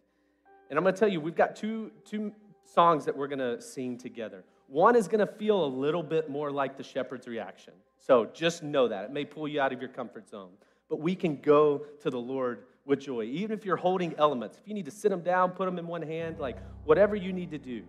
[0.69, 2.33] And I'm going to tell you, we've got two, two
[2.65, 4.43] songs that we're going to sing together.
[4.67, 7.75] One is going to feel a little bit more like the shepherd's reaction.
[8.01, 9.05] So just know that.
[9.05, 10.51] It may pull you out of your comfort zone.
[10.89, 13.23] But we can go to the Lord with joy.
[13.25, 15.87] Even if you're holding elements, if you need to sit them down, put them in
[15.87, 17.83] one hand, like whatever you need to do,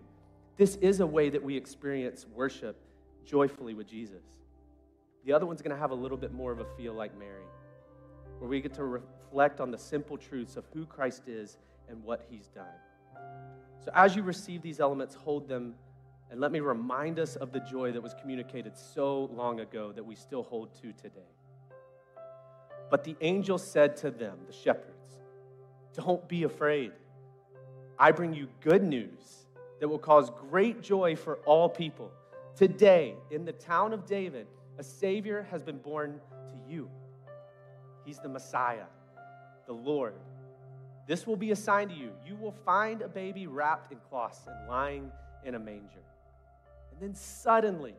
[0.56, 2.76] this is a way that we experience worship
[3.24, 4.22] joyfully with Jesus.
[5.24, 7.46] The other one's going to have a little bit more of a feel like Mary,
[8.38, 12.26] where we get to reflect on the simple truths of who Christ is and what
[12.30, 12.66] he's done.
[13.84, 15.74] So as you receive these elements, hold them
[16.30, 20.04] and let me remind us of the joy that was communicated so long ago that
[20.04, 21.30] we still hold to today.
[22.90, 25.16] But the angel said to them, the shepherds,
[25.94, 26.92] Don't be afraid.
[27.98, 29.46] I bring you good news
[29.80, 32.10] that will cause great joy for all people.
[32.56, 34.46] Today, in the town of David,
[34.78, 36.88] a Savior has been born to you.
[38.04, 38.86] He's the Messiah,
[39.66, 40.14] the Lord.
[41.06, 42.10] This will be a sign to you.
[42.26, 45.10] You will find a baby wrapped in cloths and lying
[45.44, 46.02] in a manger.
[46.92, 47.94] And then suddenly,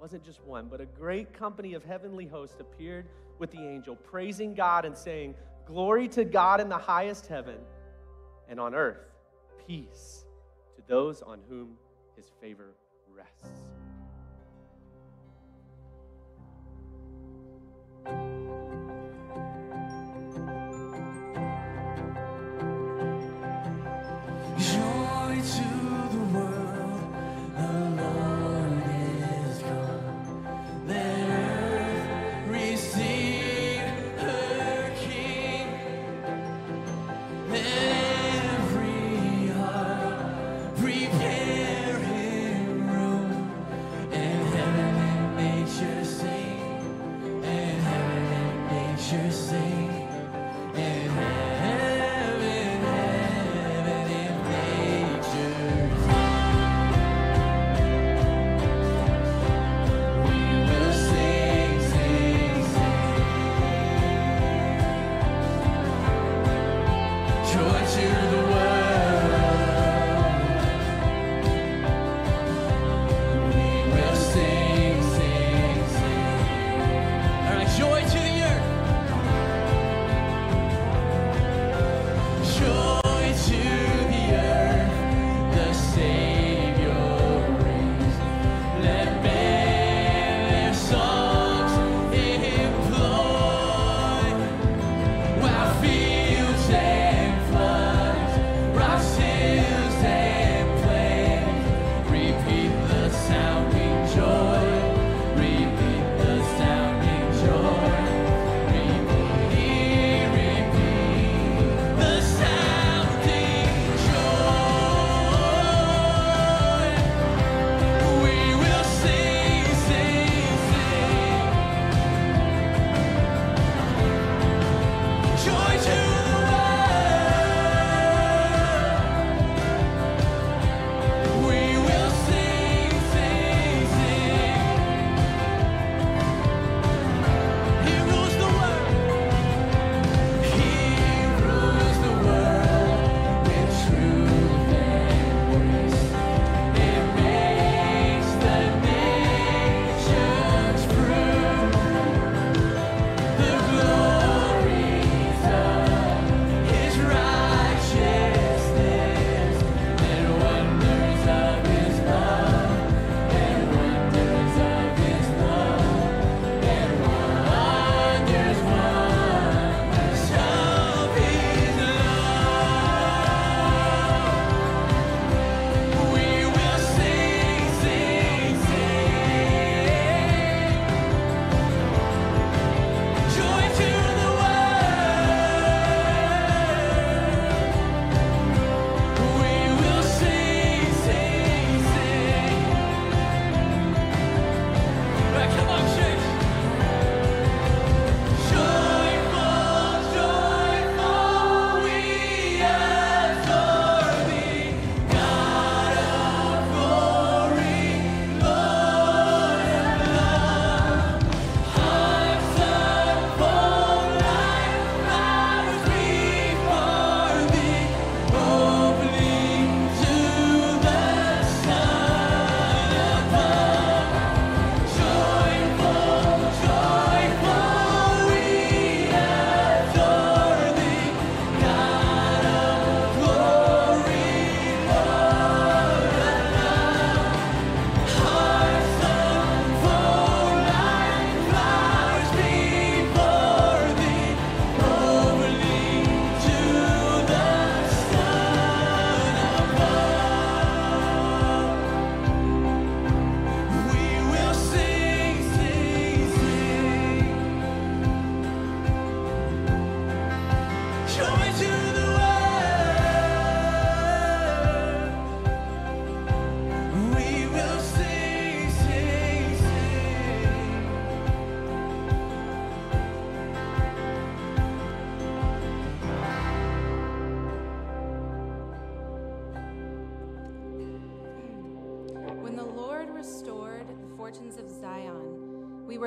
[0.00, 3.06] wasn't just one, but a great company of heavenly hosts appeared
[3.38, 5.34] with the angel, praising God and saying,
[5.66, 7.56] Glory to God in the highest heaven,
[8.48, 9.12] and on earth,
[9.66, 10.24] peace
[10.76, 11.76] to those on whom
[12.16, 12.74] his favor
[13.14, 13.75] rests.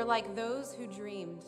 [0.09, 1.45] Like those who dreamed.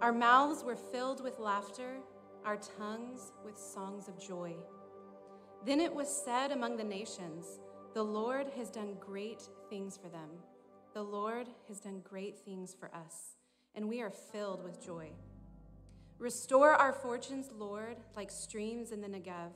[0.00, 1.98] Our mouths were filled with laughter,
[2.44, 4.56] our tongues with songs of joy.
[5.64, 7.60] Then it was said among the nations,
[7.94, 10.28] The Lord has done great things for them.
[10.92, 13.36] The Lord has done great things for us,
[13.76, 15.10] and we are filled with joy.
[16.18, 19.52] Restore our fortunes, Lord, like streams in the Negev.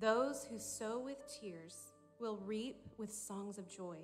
[0.00, 3.98] Those who sow with tears will reap with songs of joy.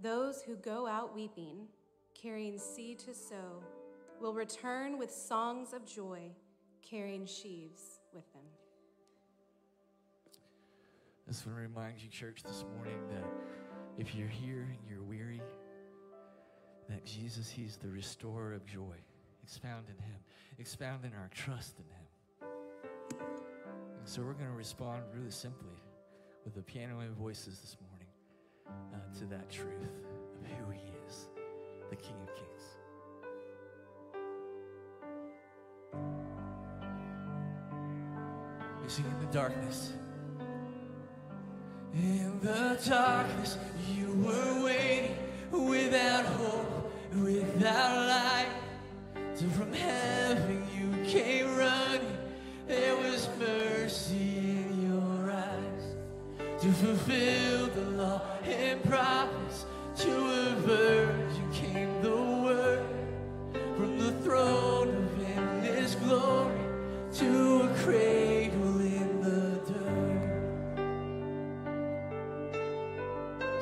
[0.00, 1.66] Those who go out weeping,
[2.22, 3.62] carrying seed to sow,
[4.20, 6.30] will return with songs of joy,
[6.82, 8.42] carrying sheaves with them.
[11.26, 13.24] I just want to remind you, church, this morning that
[13.98, 15.42] if you're here and you're weary,
[16.88, 18.94] that Jesus, He's the restorer of joy.
[19.42, 20.18] It's found in Him,
[20.58, 22.50] it's found in our trust in Him.
[23.98, 25.82] And so we're going to respond really simply
[26.44, 28.08] with the piano and voices this morning
[28.94, 31.26] uh, to that truth of who He is,
[31.90, 32.64] the King of Kings.
[38.82, 39.92] We sing in the darkness.
[41.94, 43.56] In the darkness,
[43.94, 45.16] you were waiting
[45.50, 48.52] without hope, without light.
[49.34, 52.18] So from heaven you came running.
[52.66, 55.94] There was mercy in your eyes
[56.62, 57.95] to fulfill the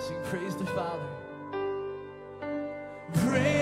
[0.07, 1.09] Sing praise the Father.
[3.15, 3.54] Praise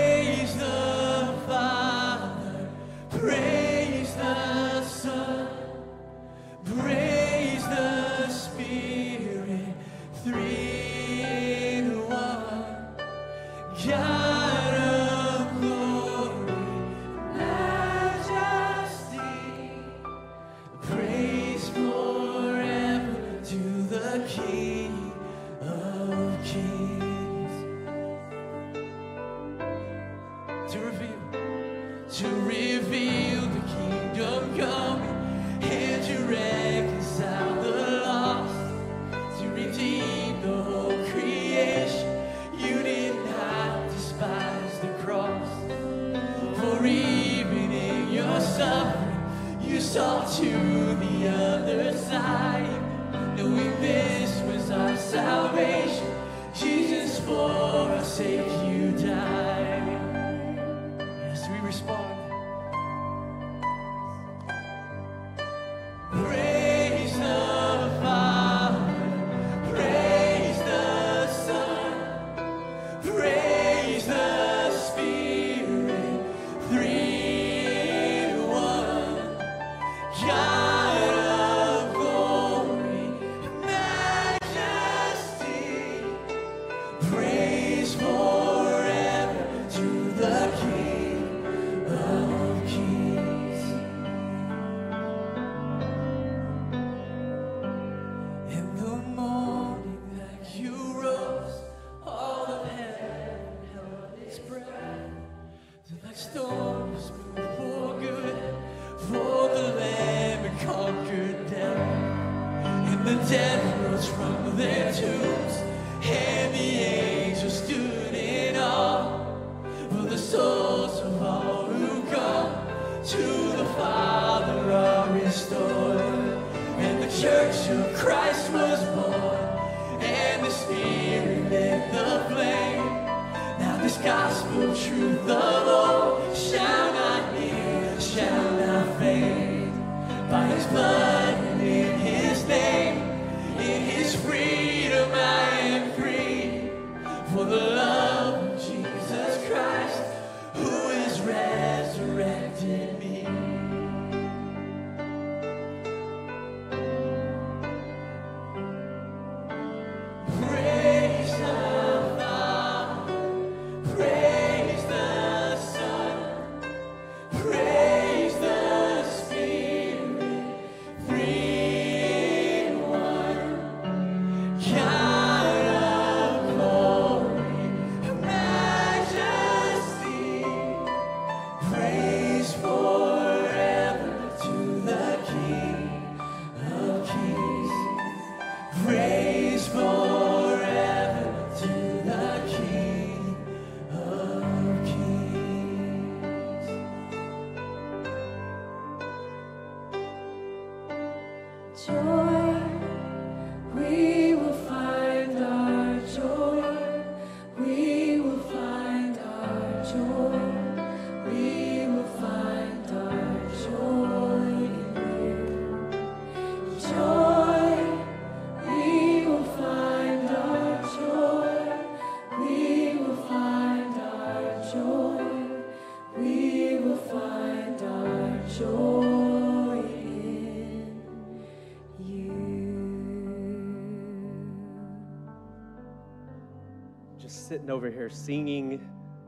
[237.29, 238.81] sitting over here singing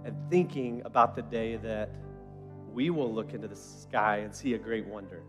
[0.04, 1.90] and thinking about the day that
[2.74, 5.22] we will look into the sky and see a great wonder.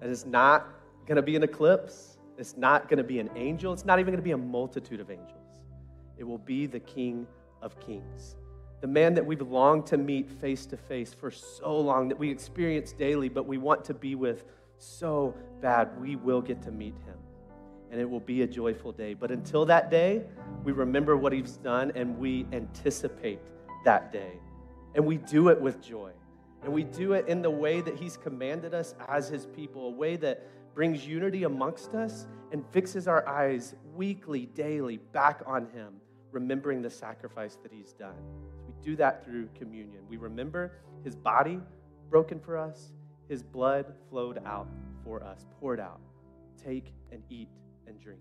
[0.00, 0.68] And it's not
[1.06, 4.12] going to be an eclipse, it's not going to be an angel, it's not even
[4.12, 5.64] going to be a multitude of angels.
[6.18, 7.26] It will be the King
[7.62, 8.36] of Kings,
[8.80, 12.30] the man that we've longed to meet face to face for so long, that we
[12.30, 14.44] experience daily, but we want to be with
[14.78, 15.88] so bad.
[16.00, 17.16] We will get to meet him,
[17.92, 19.12] and it will be a joyful day.
[19.12, 20.22] But until that day,
[20.64, 23.38] we remember what he's done and we anticipate
[23.84, 24.32] that day.
[24.94, 26.10] And we do it with joy.
[26.62, 29.90] And we do it in the way that he's commanded us as his people, a
[29.90, 35.94] way that brings unity amongst us and fixes our eyes weekly, daily back on him,
[36.30, 38.16] remembering the sacrifice that he's done.
[38.66, 40.00] We do that through communion.
[40.08, 40.72] We remember
[41.04, 41.60] his body
[42.08, 42.92] broken for us,
[43.28, 44.68] his blood flowed out
[45.04, 46.00] for us, poured out.
[46.62, 47.48] Take and eat
[47.92, 48.20] and drink.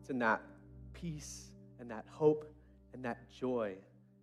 [0.00, 0.42] It's in that
[0.92, 1.50] peace
[1.80, 2.52] and that hope
[2.94, 3.74] and that joy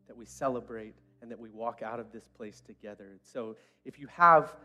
[0.08, 3.18] that we celebrate and that we walk out of this place together.
[3.22, 4.56] So if you have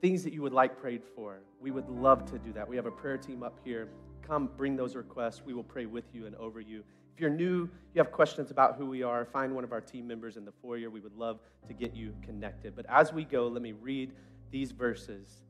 [0.00, 2.68] things that you would like prayed for, we would love to do that.
[2.68, 3.88] We have a prayer team up here.
[4.22, 5.42] Come bring those requests.
[5.44, 6.84] We will pray with you and over you.
[7.18, 10.06] If you're new, you have questions about who we are, find one of our team
[10.06, 10.88] members in the foyer.
[10.88, 12.76] We would love to get you connected.
[12.76, 14.12] But as we go, let me read
[14.52, 15.40] these verses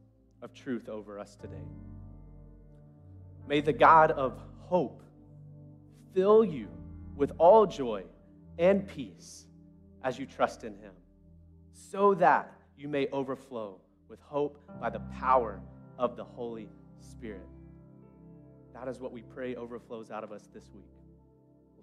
[0.41, 1.69] of truth over us today.
[3.47, 5.03] May the God of hope
[6.15, 6.69] fill you
[7.17, 8.05] with all joy
[8.59, 9.45] and peace
[10.03, 10.95] as you trust in him,
[11.75, 15.61] so that you may overflow with hope by the power
[15.99, 17.47] of the Holy Spirit.
[18.73, 20.98] That is what we pray overflows out of us this week.